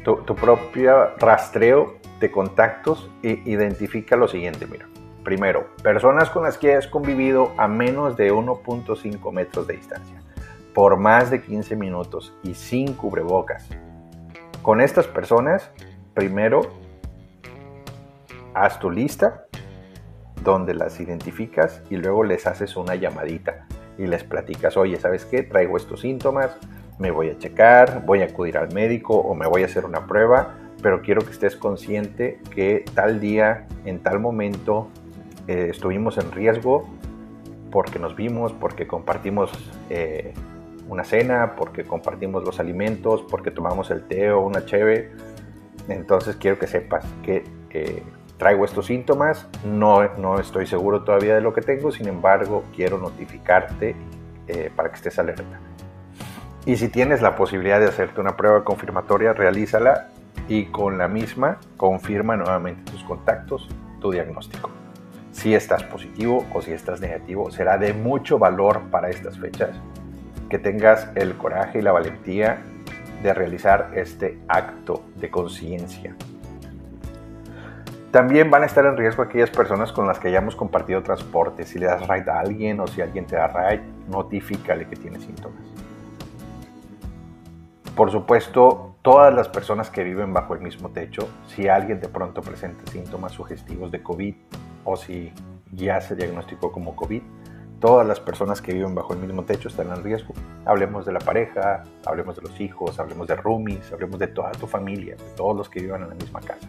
tu, 0.05 0.23
propia 0.23 1.07
rastreo 1.19 1.97
de 2.21 2.31
contactos 2.31 3.11
e 3.21 3.41
identifica 3.43 4.15
lo 4.15 4.29
siguiente, 4.29 4.65
mira. 4.67 4.87
Primero, 5.25 5.67
personas 5.83 6.29
con 6.29 6.43
las 6.43 6.57
que 6.57 6.75
has 6.75 6.87
convivido 6.87 7.51
a 7.57 7.67
menos 7.67 8.15
de 8.15 8.31
1.5 8.31 9.31
metros 9.33 9.67
de 9.67 9.75
distancia, 9.75 10.21
por 10.73 10.95
más 10.95 11.29
de 11.29 11.41
15 11.41 11.75
minutos 11.75 12.33
y 12.41 12.53
sin 12.53 12.93
cubrebocas. 12.93 13.67
Con 14.61 14.79
estas 14.79 15.07
personas, 15.07 15.69
primero, 16.13 16.61
haz 18.53 18.79
tu 18.79 18.89
lista 18.89 19.45
donde 20.43 20.73
las 20.73 20.99
identificas 20.99 21.81
y 21.89 21.97
luego 21.97 22.23
les 22.23 22.47
haces 22.47 22.75
una 22.75 22.95
llamadita 22.95 23.65
y 23.97 24.07
les 24.07 24.23
platicas, 24.23 24.77
oye, 24.77 24.97
¿sabes 24.97 25.25
qué? 25.25 25.43
Traigo 25.43 25.77
estos 25.77 26.01
síntomas, 26.01 26.57
me 26.97 27.11
voy 27.11 27.29
a 27.29 27.37
checar, 27.37 28.05
voy 28.05 28.21
a 28.21 28.25
acudir 28.25 28.57
al 28.57 28.73
médico 28.73 29.15
o 29.15 29.35
me 29.35 29.47
voy 29.47 29.63
a 29.63 29.65
hacer 29.65 29.85
una 29.85 30.07
prueba, 30.07 30.55
pero 30.81 31.01
quiero 31.01 31.21
que 31.21 31.31
estés 31.31 31.55
consciente 31.55 32.39
que 32.53 32.85
tal 32.93 33.19
día, 33.19 33.67
en 33.85 33.99
tal 33.99 34.19
momento, 34.19 34.89
eh, 35.47 35.67
estuvimos 35.69 36.17
en 36.17 36.31
riesgo 36.31 36.87
porque 37.71 37.99
nos 37.99 38.15
vimos, 38.15 38.53
porque 38.53 38.87
compartimos 38.87 39.51
eh, 39.89 40.33
una 40.89 41.03
cena, 41.03 41.55
porque 41.55 41.83
compartimos 41.83 42.43
los 42.43 42.59
alimentos, 42.59 43.23
porque 43.29 43.51
tomamos 43.51 43.91
el 43.91 44.03
té 44.03 44.31
o 44.31 44.41
una 44.41 44.65
cheve. 44.65 45.11
Entonces 45.87 46.35
quiero 46.35 46.59
que 46.59 46.67
sepas 46.67 47.05
que 47.23 47.43
traigo 48.41 48.65
estos 48.65 48.87
síntomas, 48.87 49.47
no, 49.63 50.03
no 50.17 50.39
estoy 50.39 50.65
seguro 50.65 51.03
todavía 51.03 51.35
de 51.35 51.41
lo 51.41 51.53
que 51.53 51.61
tengo, 51.61 51.91
sin 51.91 52.07
embargo 52.07 52.63
quiero 52.75 52.97
notificarte 52.97 53.95
eh, 54.47 54.71
para 54.75 54.89
que 54.89 54.95
estés 54.95 55.19
alerta. 55.19 55.59
Y 56.65 56.77
si 56.77 56.89
tienes 56.89 57.21
la 57.21 57.35
posibilidad 57.35 57.79
de 57.79 57.85
hacerte 57.85 58.19
una 58.19 58.35
prueba 58.35 58.63
confirmatoria, 58.63 59.33
realízala 59.33 60.07
y 60.47 60.65
con 60.65 60.97
la 60.97 61.07
misma 61.07 61.59
confirma 61.77 62.35
nuevamente 62.35 62.91
tus 62.91 63.03
contactos, 63.03 63.69
tu 63.99 64.09
diagnóstico. 64.09 64.71
Si 65.31 65.53
estás 65.53 65.83
positivo 65.83 66.43
o 66.51 66.63
si 66.63 66.71
estás 66.71 66.99
negativo, 66.99 67.51
será 67.51 67.77
de 67.77 67.93
mucho 67.93 68.39
valor 68.39 68.81
para 68.89 69.11
estas 69.11 69.37
fechas 69.37 69.69
que 70.49 70.57
tengas 70.57 71.09
el 71.13 71.37
coraje 71.37 71.77
y 71.77 71.81
la 71.83 71.91
valentía 71.91 72.63
de 73.21 73.35
realizar 73.35 73.91
este 73.93 74.39
acto 74.47 75.03
de 75.17 75.29
conciencia 75.29 76.15
también 78.11 78.51
van 78.51 78.63
a 78.63 78.65
estar 78.65 78.85
en 78.85 78.97
riesgo 78.97 79.23
aquellas 79.23 79.49
personas 79.49 79.93
con 79.93 80.05
las 80.05 80.19
que 80.19 80.27
hayamos 80.27 80.55
compartido 80.55 81.01
transporte. 81.01 81.65
Si 81.65 81.79
le 81.79 81.85
das 81.85 82.07
ride 82.07 82.29
a 82.29 82.39
alguien 82.39 82.79
o 82.81 82.87
si 82.87 83.01
alguien 83.01 83.25
te 83.25 83.37
da 83.37 83.47
ride, 83.47 83.83
notifícale 84.09 84.87
que 84.87 84.97
tiene 84.97 85.19
síntomas. 85.19 85.63
Por 87.95 88.11
supuesto, 88.11 88.95
todas 89.01 89.33
las 89.33 89.47
personas 89.47 89.89
que 89.89 90.03
viven 90.03 90.33
bajo 90.33 90.53
el 90.53 90.61
mismo 90.61 90.89
techo, 90.89 91.29
si 91.47 91.67
alguien 91.67 92.01
de 92.01 92.09
pronto 92.09 92.41
presenta 92.41 92.89
síntomas 92.91 93.31
sugestivos 93.31 93.91
de 93.91 94.03
COVID 94.03 94.35
o 94.83 94.97
si 94.97 95.31
ya 95.71 96.01
se 96.01 96.15
diagnosticó 96.15 96.71
como 96.71 96.95
COVID, 96.95 97.21
todas 97.79 98.05
las 98.05 98.19
personas 98.19 98.61
que 98.61 98.73
viven 98.73 98.93
bajo 98.93 99.13
el 99.13 99.19
mismo 99.19 99.43
techo 99.43 99.69
están 99.69 99.89
en 99.89 100.03
riesgo. 100.03 100.33
Hablemos 100.65 101.05
de 101.05 101.13
la 101.13 101.19
pareja, 101.19 101.83
hablemos 102.05 102.35
de 102.35 102.41
los 102.41 102.59
hijos, 102.59 102.99
hablemos 102.99 103.27
de 103.27 103.35
roomies, 103.35 103.91
hablemos 103.91 104.19
de 104.19 104.27
toda 104.27 104.51
tu 104.51 104.67
familia, 104.67 105.15
de 105.15 105.35
todos 105.35 105.55
los 105.55 105.69
que 105.69 105.81
vivan 105.81 106.03
en 106.03 106.09
la 106.09 106.15
misma 106.15 106.41
casa. 106.41 106.67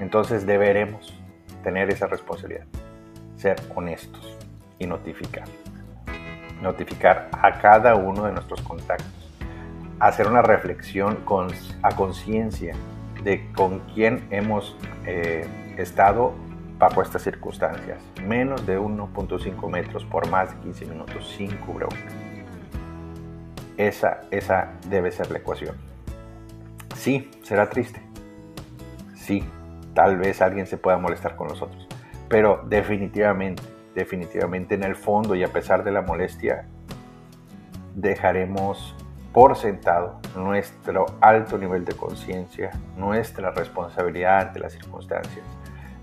Entonces 0.00 0.46
deberemos 0.46 1.18
tener 1.62 1.90
esa 1.90 2.06
responsabilidad, 2.06 2.66
ser 3.36 3.56
honestos 3.74 4.36
y 4.78 4.86
notificar. 4.86 5.46
Notificar 6.62 7.30
a 7.32 7.58
cada 7.58 7.94
uno 7.94 8.24
de 8.24 8.32
nuestros 8.32 8.60
contactos. 8.62 9.30
Hacer 10.00 10.28
una 10.28 10.42
reflexión 10.42 11.18
a 11.82 11.94
conciencia 11.94 12.74
de 13.22 13.50
con 13.52 13.80
quién 13.94 14.26
hemos 14.30 14.76
eh, 15.04 15.46
estado 15.76 16.34
bajo 16.78 17.02
estas 17.02 17.22
circunstancias. 17.22 18.00
Menos 18.24 18.64
de 18.66 18.78
1.5 18.78 19.70
metros 19.70 20.04
por 20.04 20.28
más 20.28 20.50
de 20.50 20.60
15 20.62 20.86
minutos 20.86 21.28
sin 21.36 21.56
cubrebocas. 21.58 22.14
Esa, 23.76 24.22
esa 24.30 24.72
debe 24.88 25.10
ser 25.10 25.30
la 25.30 25.38
ecuación. 25.38 25.76
Sí, 26.94 27.30
será 27.42 27.68
triste. 27.70 28.00
Sí, 29.14 29.44
tal 29.98 30.16
vez 30.16 30.40
alguien 30.42 30.68
se 30.68 30.76
pueda 30.76 30.96
molestar 30.96 31.34
con 31.34 31.48
nosotros. 31.48 31.84
Pero 32.28 32.62
definitivamente, 32.68 33.64
definitivamente 33.96 34.76
en 34.76 34.84
el 34.84 34.94
fondo 34.94 35.34
y 35.34 35.42
a 35.42 35.48
pesar 35.48 35.82
de 35.82 35.90
la 35.90 36.02
molestia, 36.02 36.66
dejaremos 37.96 38.94
por 39.32 39.56
sentado 39.56 40.20
nuestro 40.36 41.06
alto 41.20 41.58
nivel 41.58 41.84
de 41.84 41.96
conciencia, 41.96 42.70
nuestra 42.96 43.50
responsabilidad 43.50 44.38
ante 44.38 44.60
las 44.60 44.74
circunstancias. 44.74 45.44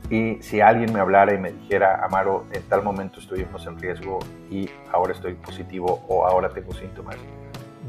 Y 0.10 0.40
si 0.42 0.60
alguien 0.60 0.92
me 0.92 1.00
hablara 1.00 1.34
y 1.34 1.38
me 1.38 1.54
dijera, 1.54 2.04
Amaro, 2.04 2.48
en 2.52 2.64
tal 2.64 2.84
momento 2.84 3.22
estuvimos 3.22 3.66
en 3.66 3.80
riesgo 3.80 4.20
y 4.52 4.70
ahora 4.92 5.14
estoy 5.14 5.36
positivo 5.36 6.04
o 6.10 6.28
ahora 6.28 6.50
tengo 6.50 6.74
síntomas, 6.74 7.16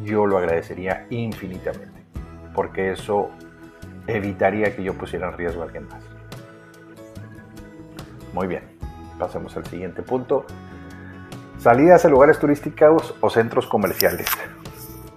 yo 0.05 0.25
lo 0.25 0.39
agradecería 0.39 1.05
infinitamente, 1.11 2.01
porque 2.55 2.93
eso 2.93 3.29
evitaría 4.07 4.75
que 4.75 4.83
yo 4.83 4.95
pusiera 4.95 5.29
en 5.29 5.37
riesgo 5.37 5.63
a 5.63 5.65
alguien 5.67 5.89
más. 5.89 6.03
Muy 8.33 8.47
bien, 8.47 8.63
pasemos 9.19 9.57
al 9.57 9.67
siguiente 9.67 10.03
punto. 10.03 10.45
Salidas 11.59 12.05
a 12.05 12.09
lugares 12.09 12.39
turísticos 12.39 13.15
o 13.21 13.31
centros 13.31 13.67
comerciales. 13.67 14.29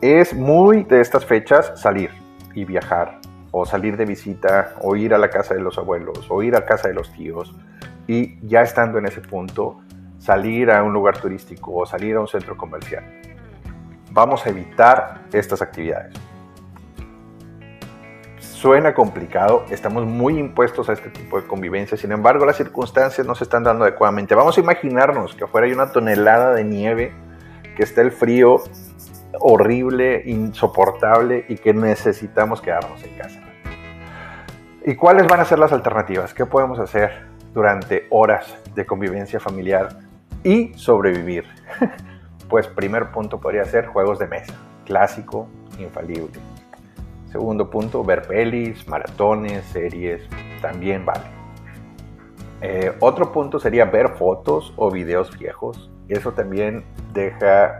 Es 0.01 0.33
muy 0.33 0.83
de 0.83 1.01
estas 1.01 1.25
fechas 1.25 1.73
salir 1.75 2.09
y 2.55 2.63
viajar, 2.63 3.19
o 3.51 3.65
salir 3.65 3.97
de 3.97 4.05
visita, 4.05 4.75
o 4.81 4.95
ir 4.95 5.13
a 5.13 5.17
la 5.17 5.29
casa 5.29 5.53
de 5.53 5.59
los 5.59 5.77
abuelos, 5.77 6.25
o 6.29 6.41
ir 6.41 6.55
a 6.55 6.65
casa 6.65 6.87
de 6.87 6.93
los 6.93 7.11
tíos, 7.11 7.53
y 8.07 8.39
ya 8.47 8.61
estando 8.61 8.97
en 8.97 9.05
ese 9.05 9.21
punto, 9.21 9.81
salir 10.17 10.71
a 10.71 10.83
un 10.83 10.93
lugar 10.93 11.17
turístico 11.17 11.73
o 11.75 11.85
salir 11.85 12.15
a 12.15 12.21
un 12.21 12.27
centro 12.27 12.55
comercial. 12.57 13.03
Vamos 14.11 14.45
a 14.45 14.49
evitar 14.49 15.21
estas 15.31 15.61
actividades. 15.61 16.13
Suena 18.59 18.93
complicado, 18.93 19.63
estamos 19.69 20.05
muy 20.05 20.37
impuestos 20.37 20.89
a 20.89 20.91
este 20.91 21.09
tipo 21.09 21.39
de 21.39 21.47
convivencia, 21.47 21.95
sin 21.95 22.11
embargo 22.11 22.45
las 22.45 22.57
circunstancias 22.57 23.25
no 23.25 23.33
se 23.33 23.45
están 23.45 23.63
dando 23.63 23.85
adecuadamente. 23.85 24.35
Vamos 24.35 24.57
a 24.57 24.59
imaginarnos 24.59 25.33
que 25.33 25.45
afuera 25.45 25.65
hay 25.65 25.71
una 25.71 25.93
tonelada 25.93 26.53
de 26.53 26.65
nieve, 26.65 27.13
que 27.77 27.83
está 27.83 28.01
el 28.01 28.11
frío 28.11 28.57
horrible, 29.39 30.23
insoportable 30.25 31.45
y 31.47 31.55
que 31.55 31.73
necesitamos 31.73 32.59
quedarnos 32.61 33.01
en 33.01 33.15
casa. 33.15 33.39
¿Y 34.85 34.93
cuáles 34.95 35.25
van 35.25 35.39
a 35.39 35.45
ser 35.45 35.57
las 35.57 35.71
alternativas? 35.71 36.33
¿Qué 36.33 36.45
podemos 36.45 36.79
hacer 36.79 37.27
durante 37.53 38.07
horas 38.09 38.57
de 38.75 38.85
convivencia 38.85 39.39
familiar 39.39 39.99
y 40.43 40.73
sobrevivir? 40.73 41.45
Pues 42.49 42.67
primer 42.67 43.11
punto 43.11 43.39
podría 43.39 43.63
ser 43.63 43.85
juegos 43.85 44.17
de 44.17 44.25
mesa, 44.25 44.55
clásico, 44.83 45.47
infalible. 45.77 46.39
Segundo 47.31 47.69
punto, 47.69 48.03
ver 48.03 48.23
pelis, 48.23 48.87
maratones, 48.87 49.63
series, 49.65 50.23
también 50.61 51.05
vale. 51.05 51.25
Eh, 52.61 52.91
otro 52.99 53.31
punto 53.31 53.59
sería 53.59 53.85
ver 53.85 54.09
fotos 54.09 54.73
o 54.75 54.91
videos 54.91 55.37
viejos. 55.37 55.89
Eso 56.07 56.33
también 56.33 56.83
deja 57.13 57.79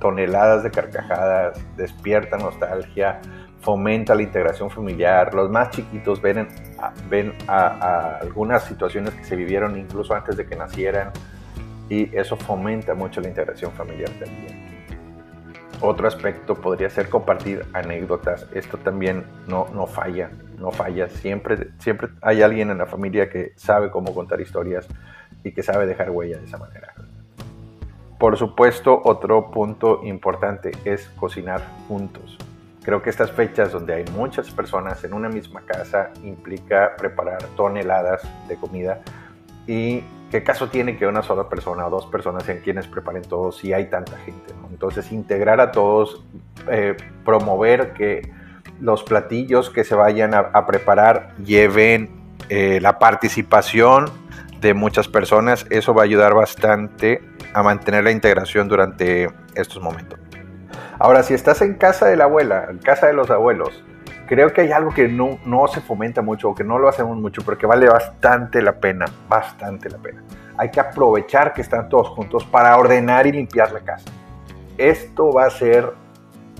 toneladas 0.00 0.62
de 0.62 0.70
carcajadas, 0.70 1.60
despierta 1.76 2.36
nostalgia, 2.36 3.20
fomenta 3.60 4.14
la 4.14 4.22
integración 4.22 4.70
familiar. 4.70 5.34
Los 5.34 5.50
más 5.50 5.70
chiquitos 5.70 6.22
ven, 6.22 6.48
ven 7.10 7.34
a 7.48 8.18
algunas 8.20 8.64
situaciones 8.64 9.14
que 9.14 9.24
se 9.24 9.34
vivieron 9.34 9.76
incluso 9.76 10.14
antes 10.14 10.36
de 10.36 10.46
que 10.46 10.54
nacieran 10.54 11.10
y 11.88 12.14
eso 12.16 12.36
fomenta 12.36 12.94
mucho 12.94 13.20
la 13.20 13.28
integración 13.28 13.72
familiar 13.72 14.10
también. 14.10 14.73
Otro 15.86 16.08
aspecto 16.08 16.54
podría 16.54 16.88
ser 16.88 17.10
compartir 17.10 17.66
anécdotas. 17.74 18.46
Esto 18.54 18.78
también 18.78 19.26
no, 19.46 19.66
no 19.74 19.86
falla, 19.86 20.30
no 20.58 20.70
falla. 20.70 21.10
Siempre, 21.10 21.72
siempre 21.78 22.08
hay 22.22 22.40
alguien 22.40 22.70
en 22.70 22.78
la 22.78 22.86
familia 22.86 23.28
que 23.28 23.52
sabe 23.56 23.90
cómo 23.90 24.14
contar 24.14 24.40
historias 24.40 24.88
y 25.42 25.52
que 25.52 25.62
sabe 25.62 25.86
dejar 25.86 26.08
huella 26.08 26.38
de 26.38 26.46
esa 26.46 26.56
manera. 26.56 26.94
Por 28.18 28.38
supuesto, 28.38 28.98
otro 29.04 29.50
punto 29.50 30.00
importante 30.04 30.72
es 30.86 31.10
cocinar 31.20 31.60
juntos. 31.86 32.38
Creo 32.82 33.02
que 33.02 33.10
estas 33.10 33.30
fechas 33.30 33.70
donde 33.70 33.92
hay 33.92 34.04
muchas 34.16 34.50
personas 34.52 35.04
en 35.04 35.12
una 35.12 35.28
misma 35.28 35.60
casa 35.66 36.12
implica 36.22 36.96
preparar 36.96 37.42
toneladas 37.56 38.22
de 38.48 38.56
comida 38.56 39.02
y 39.66 40.02
¿Qué 40.34 40.42
caso 40.42 40.68
tiene 40.68 40.96
que 40.96 41.06
una 41.06 41.22
sola 41.22 41.48
persona 41.48 41.86
o 41.86 41.90
dos 41.90 42.06
personas 42.06 42.42
sean 42.42 42.58
quienes 42.58 42.88
preparen 42.88 43.22
todo 43.22 43.52
si 43.52 43.72
hay 43.72 43.88
tanta 43.88 44.16
gente? 44.16 44.52
Entonces, 44.68 45.12
integrar 45.12 45.60
a 45.60 45.70
todos, 45.70 46.24
eh, 46.68 46.96
promover 47.24 47.92
que 47.92 48.32
los 48.80 49.04
platillos 49.04 49.70
que 49.70 49.84
se 49.84 49.94
vayan 49.94 50.34
a, 50.34 50.66
preparar 50.66 51.36
lleven 51.36 52.10
eh, 52.48 52.80
la 52.82 52.98
participación 52.98 54.06
de 54.60 54.74
muchas 54.74 55.06
personas, 55.06 55.66
eso 55.70 55.94
va 55.94 56.02
a 56.02 56.04
ayudar 56.06 56.34
bastante 56.34 57.22
a 57.52 57.62
mantener 57.62 58.02
la 58.02 58.10
integración 58.10 58.66
durante 58.66 59.30
estos 59.54 59.80
momentos. 59.80 60.18
Ahora, 60.98 61.22
si 61.22 61.34
estás 61.34 61.62
en 61.62 61.74
casa 61.74 62.06
de 62.06 62.16
la 62.16 62.24
abuela, 62.24 62.66
en 62.70 62.78
casa 62.78 63.06
de 63.06 63.12
los 63.12 63.30
abuelos, 63.30 63.84
creo 64.26 64.52
que 64.52 64.62
hay 64.62 64.72
algo 64.72 64.90
que 64.92 65.08
no, 65.08 65.38
no 65.44 65.66
se 65.68 65.80
fomenta 65.80 66.22
mucho 66.22 66.50
o 66.50 66.54
que 66.54 66.64
no 66.64 66.78
lo 66.78 66.88
hacemos 66.88 67.16
mucho, 67.18 67.42
pero 67.44 67.58
que 67.58 67.66
vale 67.66 67.88
bastante 67.88 68.62
la 68.62 68.72
pena, 68.72 69.06
bastante 69.28 69.90
la 69.90 69.98
pena. 69.98 70.22
Hay 70.56 70.70
que 70.70 70.80
aprovechar 70.80 71.52
que 71.52 71.62
están 71.62 71.88
todos 71.88 72.08
juntos 72.08 72.44
para 72.44 72.76
ordenar 72.76 73.26
y 73.26 73.32
limpiar 73.32 73.72
la 73.72 73.80
casa. 73.80 74.10
Esto 74.78 75.32
va 75.32 75.46
a 75.46 75.50
ser 75.50 75.92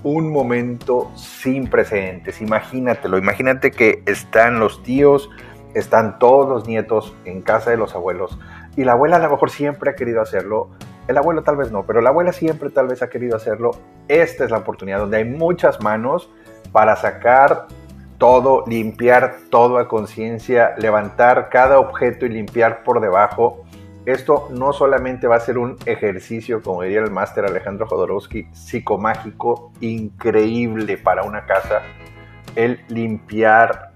un 0.03 0.31
momento 0.31 1.11
sin 1.15 1.67
precedentes. 1.67 2.41
Imagínatelo, 2.41 3.17
imagínate 3.17 3.71
que 3.71 4.03
están 4.05 4.59
los 4.59 4.83
tíos, 4.83 5.29
están 5.73 6.19
todos 6.19 6.47
los 6.47 6.67
nietos 6.67 7.15
en 7.25 7.41
casa 7.41 7.71
de 7.71 7.77
los 7.77 7.95
abuelos 7.95 8.37
y 8.77 8.83
la 8.83 8.93
abuela 8.93 9.17
a 9.17 9.19
lo 9.19 9.29
mejor 9.29 9.49
siempre 9.49 9.89
ha 9.89 9.95
querido 9.95 10.21
hacerlo. 10.21 10.69
El 11.07 11.17
abuelo 11.17 11.43
tal 11.43 11.55
vez 11.55 11.71
no, 11.71 11.85
pero 11.85 12.01
la 12.01 12.09
abuela 12.09 12.33
siempre 12.33 12.69
tal 12.69 12.87
vez 12.87 13.01
ha 13.01 13.09
querido 13.09 13.35
hacerlo. 13.35 13.71
Esta 14.07 14.43
es 14.43 14.51
la 14.51 14.57
oportunidad 14.57 14.99
donde 14.99 15.17
hay 15.17 15.25
muchas 15.25 15.81
manos 15.81 16.29
para 16.75 16.97
sacar 16.97 17.67
todo, 18.17 18.65
limpiar 18.67 19.37
todo 19.49 19.77
a 19.77 19.87
conciencia, 19.87 20.75
levantar 20.77 21.47
cada 21.47 21.79
objeto 21.79 22.25
y 22.25 22.29
limpiar 22.29 22.83
por 22.83 22.99
debajo. 22.99 23.63
Esto 24.05 24.49
no 24.51 24.73
solamente 24.73 25.25
va 25.25 25.37
a 25.37 25.39
ser 25.39 25.57
un 25.57 25.77
ejercicio, 25.85 26.61
como 26.61 26.81
diría 26.81 26.99
el 26.99 27.11
máster 27.11 27.45
Alejandro 27.45 27.87
Jodorowsky, 27.87 28.49
psicomágico 28.51 29.71
increíble 29.79 30.97
para 30.97 31.23
una 31.23 31.45
casa, 31.45 31.81
el 32.57 32.81
limpiar 32.89 33.91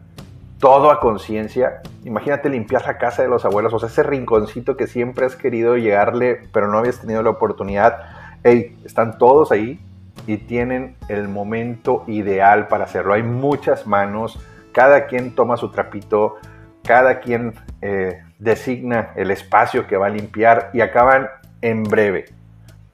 todo 0.58 0.90
a 0.90 1.02
conciencia. 1.02 1.82
Imagínate 2.06 2.48
limpiar 2.48 2.86
la 2.86 2.98
casa 2.98 3.24
de 3.24 3.28
los 3.28 3.44
abuelos, 3.44 3.74
o 3.74 3.80
sea, 3.80 3.90
ese 3.90 4.04
rinconcito 4.04 4.78
que 4.78 4.88
siempre 4.88 5.26
has 5.26 5.36
querido 5.36 5.76
llegarle, 5.76 6.48
pero 6.54 6.70
no 6.70 6.78
habías 6.78 7.02
tenido 7.02 7.22
la 7.24 7.32
oportunidad. 7.32 8.06
Hey, 8.42 8.78
están 8.86 9.18
todos 9.18 9.52
ahí, 9.52 9.82
y 10.28 10.38
tienen 10.38 10.96
el 11.08 11.28
momento 11.28 12.04
ideal 12.08 12.68
para 12.68 12.86
hacerlo. 12.86 13.14
Hay 13.14 13.24
muchas 13.24 13.88
manos, 13.88 14.40
cada 14.72 15.08
quien 15.08 15.36
toma 15.36 15.58
su 15.58 15.72
trapito, 15.72 16.38
cada 16.84 17.20
quien 17.20 17.54
eh, 17.82 18.24
designa 18.38 19.12
el 19.16 19.32
espacio 19.32 19.88
que 19.88 19.98
va 19.98 20.08
a 20.08 20.10
limpiar 20.10 20.70
y 20.74 20.82
acaban 20.82 21.28
en 21.62 21.84
breve. 21.84 22.26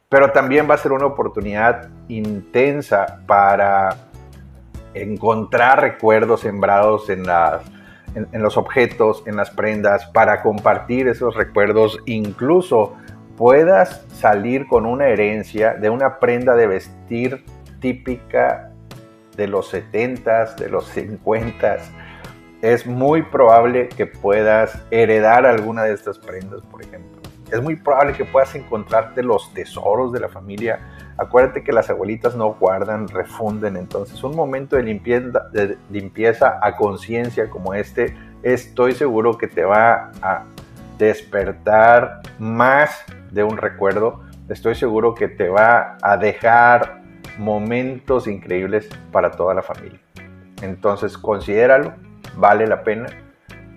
Pero 0.10 0.32
también 0.32 0.70
va 0.70 0.76
a 0.76 0.78
ser 0.78 0.92
una 0.92 1.06
oportunidad 1.06 1.90
intensa 2.08 3.22
para 3.26 3.96
encontrar 4.94 5.82
recuerdos 5.82 6.42
sembrados 6.42 7.10
en, 7.10 7.26
en 8.16 8.42
los 8.42 8.58
objetos, 8.58 9.24
en 9.26 9.36
las 9.36 9.50
prendas, 9.52 10.06
para 10.08 10.42
compartir 10.42 11.08
esos 11.08 11.36
recuerdos, 11.36 12.00
incluso 12.06 12.96
puedas 13.38 14.06
salir 14.14 14.68
con 14.68 14.86
una 14.86 15.08
herencia 15.08 15.74
de 15.74 15.90
una 15.90 16.20
prenda 16.20 16.56
de 16.56 16.68
vestir 16.68 17.44
típica 17.80 18.72
de 19.36 19.48
los 19.48 19.74
70s, 19.74 20.56
de 20.56 20.70
los 20.70 20.96
50s. 20.96 21.82
Es 22.62 22.88
muy 22.88 23.22
probable 23.22 23.90
que 23.90 24.08
puedas 24.08 24.82
heredar 24.90 25.46
alguna 25.46 25.84
de 25.84 25.94
estas 25.94 26.18
prendas, 26.18 26.62
por 26.64 26.82
ejemplo. 26.82 27.22
Es 27.52 27.62
muy 27.62 27.76
probable 27.76 28.14
que 28.14 28.26
puedas 28.26 28.56
encontrarte 28.56 29.22
los 29.22 29.54
tesoros 29.54 30.12
de 30.12 30.20
la 30.20 30.30
familia. 30.30 30.80
Acuérdate 31.18 31.64
que 31.64 31.72
las 31.72 31.90
abuelitas 31.90 32.36
no 32.36 32.54
guardan, 32.54 33.08
refunden. 33.08 33.78
Entonces, 33.78 34.24
un 34.24 34.36
momento 34.36 34.78
de 34.78 34.84
limpieza, 34.84 35.42
de 35.52 35.78
limpieza 35.92 36.60
a 36.62 36.76
conciencia 36.76 37.50
como 37.50 37.74
este, 37.74 38.18
estoy 38.42 38.94
seguro 38.94 39.38
que 39.38 39.48
te 39.48 39.64
va 39.64 40.12
a 40.22 40.46
despertar 40.98 42.22
más 42.40 43.04
de 43.32 43.44
un 43.44 43.58
recuerdo, 43.58 44.24
estoy 44.50 44.76
seguro 44.76 45.16
que 45.16 45.28
te 45.28 45.50
va 45.50 45.98
a 46.02 46.18
dejar 46.18 47.02
momentos 47.38 48.28
increíbles 48.28 48.90
para 49.12 49.32
toda 49.32 49.54
la 49.54 49.62
familia. 49.62 50.00
Entonces, 50.62 51.18
considéralo, 51.18 51.94
vale 52.36 52.68
la 52.68 52.84
pena. 52.84 53.08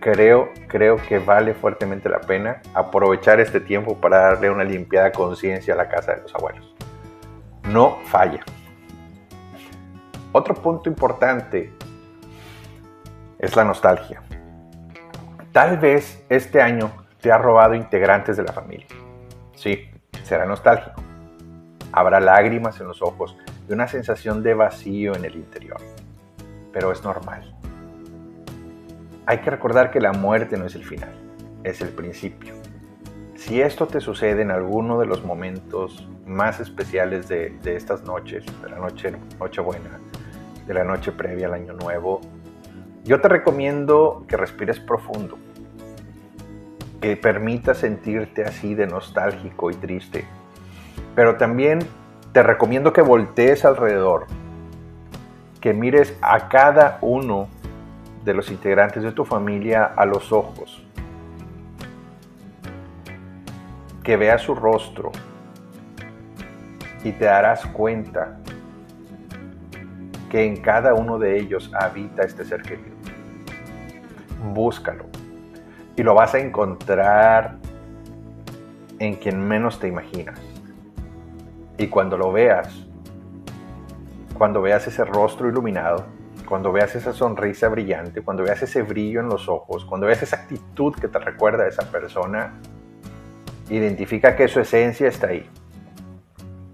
Creo, 0.01 0.51
creo 0.69 0.97
que 0.97 1.19
vale 1.19 1.55
fuertemente 1.55 2.09
la 2.09 2.21
pena 2.21 2.63
aprovechar 2.73 3.41
este 3.41 3.61
tiempo 3.61 4.01
para 4.01 4.19
darle 4.19 4.49
una 4.49 4.63
limpiada 4.63 5.11
conciencia 5.11 5.75
a 5.75 5.77
la 5.77 5.89
casa 5.89 6.15
de 6.15 6.23
los 6.23 6.35
abuelos. 6.35 6.75
No 7.65 7.99
falla. 8.05 8.41
Otro 10.31 10.55
punto 10.55 10.89
importante 10.89 11.73
es 13.39 13.57
la 13.57 13.65
nostalgia. 13.65 14.23
Tal 15.53 15.79
vez 15.79 16.25
este 16.29 16.63
año 16.63 16.93
te 17.21 17.33
ha 17.33 17.39
robado 17.39 17.75
integrantes 17.75 18.37
de 18.37 18.45
la 18.45 18.53
familia. 18.53 18.87
Sí, 19.55 19.91
será 20.23 20.47
nostálgico. 20.47 21.03
Habrá 21.93 22.21
lágrimas 22.21 22.81
en 22.81 22.87
los 22.87 23.03
ojos 23.03 23.37
y 23.69 23.73
una 23.73 23.89
sensación 23.89 24.43
de 24.43 24.55
vacío 24.55 25.17
en 25.17 25.25
el 25.25 25.35
interior. 25.35 25.79
Pero 26.73 26.93
es 26.93 27.03
normal. 27.03 27.55
Hay 29.27 29.39
que 29.39 29.51
recordar 29.51 29.91
que 29.91 30.01
la 30.01 30.13
muerte 30.13 30.57
no 30.57 30.65
es 30.65 30.75
el 30.75 30.85
final, 30.85 31.13
es 31.65 31.81
el 31.81 31.89
principio. 31.89 32.55
Si 33.35 33.61
esto 33.61 33.87
te 33.87 34.01
sucede 34.01 34.43
en 34.43 34.51
alguno 34.51 34.99
de 34.99 35.07
los 35.07 35.25
momentos 35.25 36.09
más 36.27 36.61
especiales 36.61 37.29
de, 37.29 37.59
estas 37.65 38.03
noches, 38.03 38.45
de 38.63 38.69
la 38.69 38.79
noche, 38.79 39.13
noche 39.39 39.61
buena, 39.61 40.01
de 40.67 40.75
la 40.75 40.85
noche 40.85 41.13
previa 41.13 41.47
al 41.47 41.55
año 41.55 41.73
nuevo, 41.73 42.21
yo 43.05 43.21
te 43.21 43.29
recomiendo 43.29 44.25
que 44.29 44.37
respires 44.37 44.81
profundo 44.81 45.39
que 47.01 47.17
permita 47.17 47.75
sentirte 47.75 48.45
así 48.45 48.75
de 48.75 48.87
nostálgico 48.87 49.71
y 49.71 49.75
triste. 49.75 50.25
Pero 51.15 51.37
también 51.37 51.81
te 52.33 52.43
recomiendo 52.43 52.93
que 52.93 53.03
voltees 53.03 53.65
alrededor, 53.65 54.27
que 55.61 55.73
mires 55.73 56.17
a 56.21 56.49
cada 56.49 56.99
uno 57.01 57.49
de 58.25 58.35
los 58.35 58.51
integrantes 58.51 59.03
de 59.03 59.13
tu 59.13 59.25
familia 59.25 59.85
a 59.85 60.05
los 60.05 60.33
ojos, 60.33 60.85
que 64.03 64.17
veas 64.17 64.43
su 64.43 64.55
rostro 64.55 65.13
y 67.05 67.13
te 67.13 67.27
darás 67.27 67.65
cuenta 67.67 68.39
que 70.31 70.45
en 70.45 70.61
cada 70.61 70.95
uno 70.95 71.19
de 71.19 71.39
ellos 71.39 71.71
habita 71.79 72.23
este 72.23 72.45
ser 72.45 72.63
querido. 72.63 72.97
Búscalo 74.53 75.08
y 75.99 76.05
lo 76.05 76.15
vas 76.15 76.33
a 76.35 76.39
encontrar 76.39 77.57
en 79.01 79.17
quien 79.17 79.41
menos 79.41 79.81
te 79.81 79.89
imaginas. 79.89 80.41
Y 81.77 81.89
cuando 81.89 82.17
lo 82.17 82.31
veas, 82.31 82.87
cuando 84.35 84.63
veas 84.63 84.87
ese 84.87 85.05
rostro 85.05 85.49
iluminado, 85.49 86.07
cuando 86.49 86.71
veas 86.71 86.95
esa 86.95 87.13
sonrisa 87.13 87.69
brillante, 87.69 88.23
cuando 88.23 88.45
veas 88.45 88.63
ese 88.63 88.83
brillo 88.83 89.21
en 89.21 89.29
los 89.29 89.49
ojos, 89.49 89.85
cuando 89.85 90.07
veas 90.07 90.23
esa 90.23 90.37
actitud 90.37 90.95
que 90.95 91.09
te 91.09 91.19
recuerda 91.19 91.65
a 91.65 91.69
esa 91.69 91.91
persona, 91.91 92.55
identifica 93.69 94.37
que 94.37 94.47
su 94.47 94.61
esencia 94.61 95.09
está 95.09 95.29
ahí. 95.29 95.51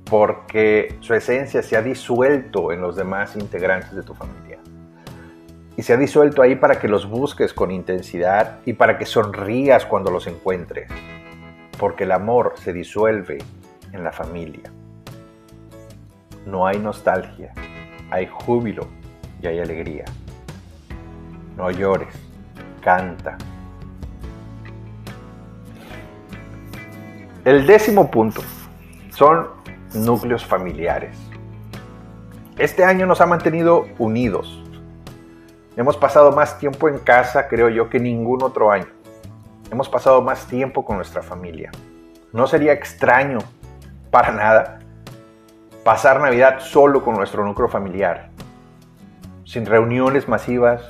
Porque 0.08 0.96
su 1.00 1.14
esencia 1.14 1.62
se 1.62 1.78
ha 1.78 1.82
disuelto 1.82 2.72
en 2.72 2.82
los 2.82 2.94
demás 2.94 3.36
integrantes 3.36 3.94
de 3.94 4.02
tu 4.02 4.14
familia 4.14 4.53
y 5.76 5.82
se 5.82 5.92
ha 5.92 5.96
disuelto 5.96 6.42
ahí 6.42 6.54
para 6.54 6.78
que 6.78 6.88
los 6.88 7.08
busques 7.08 7.52
con 7.52 7.70
intensidad 7.70 8.58
y 8.64 8.74
para 8.74 8.98
que 8.98 9.06
sonrías 9.06 9.84
cuando 9.84 10.10
los 10.10 10.26
encuentres, 10.26 10.88
porque 11.78 12.04
el 12.04 12.12
amor 12.12 12.54
se 12.56 12.72
disuelve 12.72 13.38
en 13.92 14.04
la 14.04 14.12
familia. 14.12 14.70
No 16.46 16.66
hay 16.66 16.78
nostalgia, 16.78 17.52
hay 18.10 18.26
júbilo 18.26 18.86
y 19.42 19.46
hay 19.46 19.60
alegría. 19.60 20.04
No 21.56 21.70
llores, 21.70 22.14
canta. 22.80 23.36
El 27.44 27.66
décimo 27.66 28.10
punto 28.10 28.42
son 29.10 29.48
núcleos 29.92 30.44
familiares. 30.44 31.16
Este 32.56 32.84
año 32.84 33.06
nos 33.06 33.20
ha 33.20 33.26
mantenido 33.26 33.86
unidos, 33.98 34.63
Hemos 35.76 35.96
pasado 35.96 36.30
más 36.30 36.56
tiempo 36.60 36.88
en 36.88 36.98
casa, 36.98 37.48
creo 37.48 37.68
yo, 37.68 37.90
que 37.90 37.98
ningún 37.98 38.44
otro 38.44 38.70
año. 38.70 38.86
Hemos 39.72 39.88
pasado 39.88 40.22
más 40.22 40.46
tiempo 40.46 40.84
con 40.84 40.96
nuestra 40.96 41.20
familia. 41.20 41.72
No 42.32 42.46
sería 42.46 42.72
extraño, 42.72 43.38
para 44.12 44.30
nada, 44.30 44.78
pasar 45.82 46.20
Navidad 46.20 46.60
solo 46.60 47.02
con 47.02 47.16
nuestro 47.16 47.44
núcleo 47.44 47.68
familiar, 47.68 48.30
sin 49.44 49.66
reuniones 49.66 50.28
masivas, 50.28 50.82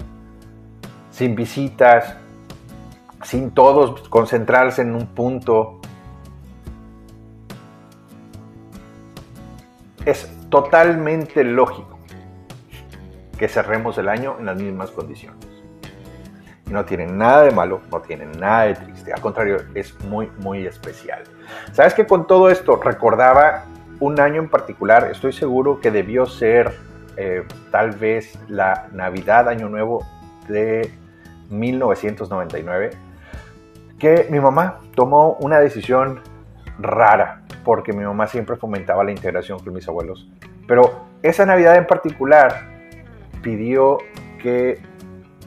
sin 1.10 1.34
visitas, 1.34 2.16
sin 3.22 3.52
todos 3.52 4.06
concentrarse 4.10 4.82
en 4.82 4.94
un 4.94 5.06
punto. 5.06 5.80
Es 10.04 10.30
totalmente 10.50 11.42
lógico 11.42 11.93
que 13.38 13.48
cerremos 13.48 13.98
el 13.98 14.08
año 14.08 14.36
en 14.38 14.46
las 14.46 14.56
mismas 14.56 14.90
condiciones. 14.90 15.44
Y 16.66 16.70
no 16.70 16.84
tienen 16.84 17.18
nada 17.18 17.42
de 17.42 17.50
malo, 17.50 17.80
no 17.90 18.00
tienen 18.00 18.32
nada 18.38 18.64
de 18.64 18.74
triste, 18.74 19.12
al 19.12 19.20
contrario, 19.20 19.58
es 19.74 19.98
muy, 20.04 20.30
muy 20.38 20.66
especial. 20.66 21.22
¿Sabes 21.72 21.94
que 21.94 22.06
con 22.06 22.26
todo 22.26 22.48
esto 22.48 22.76
recordaba 22.76 23.64
un 24.00 24.18
año 24.18 24.40
en 24.40 24.48
particular? 24.48 25.10
Estoy 25.10 25.32
seguro 25.32 25.80
que 25.80 25.90
debió 25.90 26.26
ser 26.26 26.72
eh, 27.16 27.44
tal 27.70 27.92
vez 27.92 28.38
la 28.48 28.88
Navidad, 28.92 29.48
Año 29.48 29.68
Nuevo 29.68 30.06
de 30.48 30.90
1999, 31.50 32.90
que 33.98 34.26
mi 34.30 34.40
mamá 34.40 34.80
tomó 34.94 35.34
una 35.40 35.60
decisión 35.60 36.20
rara, 36.78 37.42
porque 37.62 37.92
mi 37.92 38.04
mamá 38.04 38.26
siempre 38.26 38.56
fomentaba 38.56 39.04
la 39.04 39.10
integración 39.10 39.58
con 39.58 39.74
mis 39.74 39.86
abuelos, 39.86 40.28
pero 40.66 41.04
esa 41.22 41.46
Navidad 41.46 41.76
en 41.76 41.86
particular 41.86 42.73
pidió 43.44 43.98
que 44.42 44.80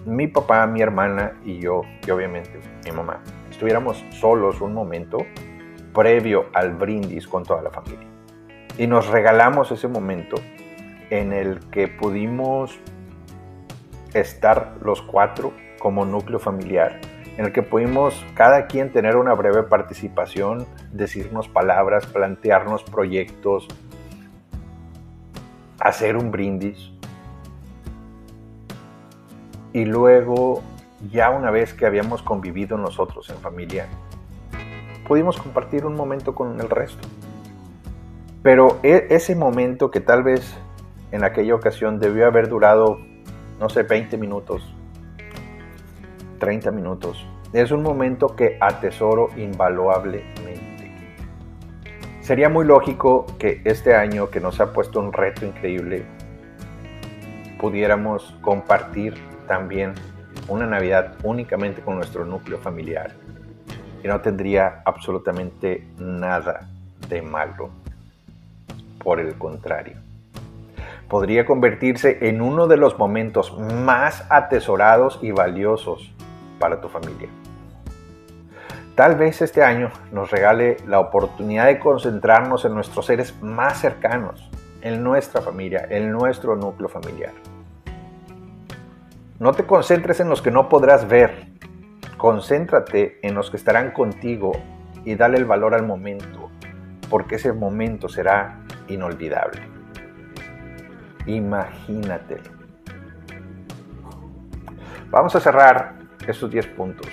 mi 0.06 0.28
papá, 0.28 0.66
mi 0.68 0.82
hermana 0.82 1.34
y 1.44 1.60
yo, 1.60 1.82
y 2.06 2.12
obviamente 2.12 2.60
mi 2.86 2.92
mamá, 2.92 3.22
estuviéramos 3.50 4.06
solos 4.12 4.62
un 4.62 4.74
momento 4.74 5.18
previo 5.94 6.46
al 6.54 6.76
brindis 6.76 7.28
con 7.28 7.44
toda 7.44 7.62
la 7.64 7.72
familia. 7.72 8.08
Y 8.78 8.86
nos 8.86 9.08
regalamos 9.08 9.72
ese 9.72 9.88
momento 9.88 10.38
en 11.10 11.34
el 11.34 11.60
que 11.72 11.88
pudimos 11.88 12.80
estar 14.14 14.76
los 14.82 15.02
cuatro 15.02 15.52
como 15.80 16.06
núcleo 16.06 16.40
familiar, 16.40 17.02
en 17.38 17.46
el 17.46 17.52
que 17.52 17.64
pudimos 17.64 18.24
cada 18.36 18.68
quien 18.68 18.92
tener 18.92 19.16
una 19.16 19.34
breve 19.34 19.64
participación, 19.64 20.68
decirnos 20.92 21.50
palabras, 21.50 22.06
plantearnos 22.06 22.84
proyectos, 22.84 23.68
hacer 25.80 26.16
un 26.16 26.30
brindis. 26.30 26.92
Y 29.78 29.86
luego, 29.86 30.64
ya 31.12 31.30
una 31.30 31.52
vez 31.52 31.76
que 31.76 31.86
habíamos 31.86 32.24
convivido 32.24 32.80
nosotros 32.80 33.30
en 33.30 33.38
familia, 33.38 33.86
pudimos 35.08 35.38
compartir 35.38 35.86
un 35.86 35.94
momento 35.94 36.34
con 36.34 36.60
el 36.60 36.68
resto. 36.68 37.08
Pero 38.42 38.80
e, 38.82 39.06
ese 39.12 39.36
momento 39.36 39.92
que 39.92 40.00
tal 40.00 40.24
vez 40.24 40.58
en 41.12 41.24
aquella 41.24 41.54
ocasión 41.54 42.00
debió 42.00 42.26
haber 42.26 42.50
durado, 42.50 42.98
no 43.60 43.70
sé, 43.70 43.84
20 43.84 44.18
minutos, 44.18 44.74
30 46.40 46.72
minutos, 46.72 47.24
es 47.54 47.70
un 47.70 47.84
momento 47.84 48.36
que 48.36 48.58
atesoro 48.60 49.30
invaluablemente. 49.38 50.92
Sería 52.22 52.50
muy 52.50 52.66
lógico 52.66 53.28
que 53.38 53.62
este 53.64 53.94
año 53.94 54.32
que 54.32 54.40
nos 54.40 54.60
ha 54.60 54.74
puesto 54.74 55.00
un 55.00 55.14
reto 55.14 55.46
increíble, 55.46 56.04
pudiéramos 57.60 58.36
compartir 58.42 59.37
también 59.48 59.96
una 60.48 60.68
Navidad 60.68 61.16
únicamente 61.24 61.82
con 61.82 61.96
nuestro 61.96 62.26
núcleo 62.26 62.58
familiar. 62.60 63.12
Y 64.04 64.08
no 64.08 64.22
tendría 64.22 64.82
absolutamente 64.86 65.88
nada 65.98 66.70
de 67.10 67.22
malo. 67.22 67.70
Por 69.04 69.20
el 69.20 69.36
contrario, 69.36 69.96
podría 71.08 71.46
convertirse 71.46 72.28
en 72.28 72.42
uno 72.42 72.68
de 72.68 72.78
los 72.78 72.98
momentos 73.00 73.58
más 73.58 74.26
atesorados 74.30 75.20
y 75.22 75.32
valiosos 75.32 76.14
para 76.60 76.82
tu 76.82 76.90
familia. 76.90 77.30
Tal 78.96 79.16
vez 79.16 79.42
este 79.42 79.64
año 79.64 79.92
nos 80.12 80.32
regale 80.32 80.78
la 80.88 81.00
oportunidad 81.00 81.68
de 81.68 81.80
concentrarnos 81.80 82.66
en 82.66 82.74
nuestros 82.74 83.06
seres 83.06 83.42
más 83.42 83.80
cercanos, 83.80 84.50
en 84.82 85.04
nuestra 85.04 85.42
familia, 85.42 85.86
en 85.90 86.12
nuestro 86.12 86.56
núcleo 86.56 86.90
familiar. 86.90 87.32
No 89.40 89.52
te 89.54 89.66
concentres 89.66 90.20
en 90.20 90.30
los 90.30 90.42
que 90.42 90.50
no 90.50 90.68
podrás 90.68 91.08
ver, 91.08 91.48
concéntrate 92.18 93.20
en 93.22 93.36
los 93.36 93.52
que 93.52 93.58
estarán 93.58 93.92
contigo 93.92 94.52
y 95.06 95.14
dale 95.14 95.38
el 95.38 95.46
valor 95.46 95.76
al 95.76 95.86
momento, 95.86 96.50
porque 97.08 97.36
ese 97.36 97.54
momento 97.54 98.10
será 98.10 98.62
inolvidable. 98.88 99.62
Imagínatelo. 101.28 102.50
Vamos 105.12 105.36
a 105.36 105.40
cerrar 105.40 105.94
estos 106.28 106.50
10 106.50 106.68
puntos 106.68 107.08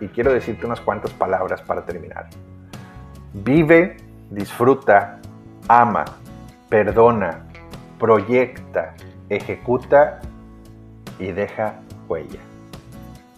y 0.00 0.06
quiero 0.06 0.32
decirte 0.32 0.66
unas 0.66 0.80
cuantas 0.80 1.12
palabras 1.12 1.60
para 1.62 1.84
terminar. 1.84 2.28
Vive, 3.32 3.96
disfruta, 4.30 5.18
ama, 5.66 6.04
perdona, 6.68 7.46
proyecta, 7.98 8.94
ejecuta 9.28 10.20
y 11.18 11.32
deja 11.32 11.80
huella. 12.08 12.40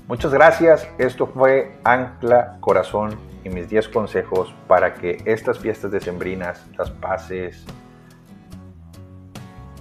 Muchas 0.08 0.32
gracias. 0.32 0.88
Esto 0.98 1.26
fue 1.26 1.78
Ancla 1.84 2.58
Corazón 2.60 3.18
y 3.44 3.48
mis 3.48 3.68
10 3.68 3.88
consejos 3.88 4.54
para 4.68 4.94
que 4.94 5.22
estas 5.24 5.58
fiestas 5.58 5.90
decembrinas 5.90 6.64
las 6.78 6.90
pases 6.90 7.64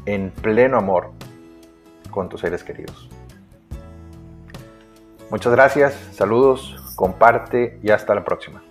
en 0.05 0.31
pleno 0.31 0.77
amor 0.77 1.11
con 2.11 2.29
tus 2.29 2.41
seres 2.41 2.63
queridos. 2.63 3.09
Muchas 5.29 5.51
gracias, 5.51 5.93
saludos, 6.13 6.93
comparte 6.95 7.79
y 7.81 7.89
hasta 7.89 8.13
la 8.13 8.23
próxima. 8.23 8.64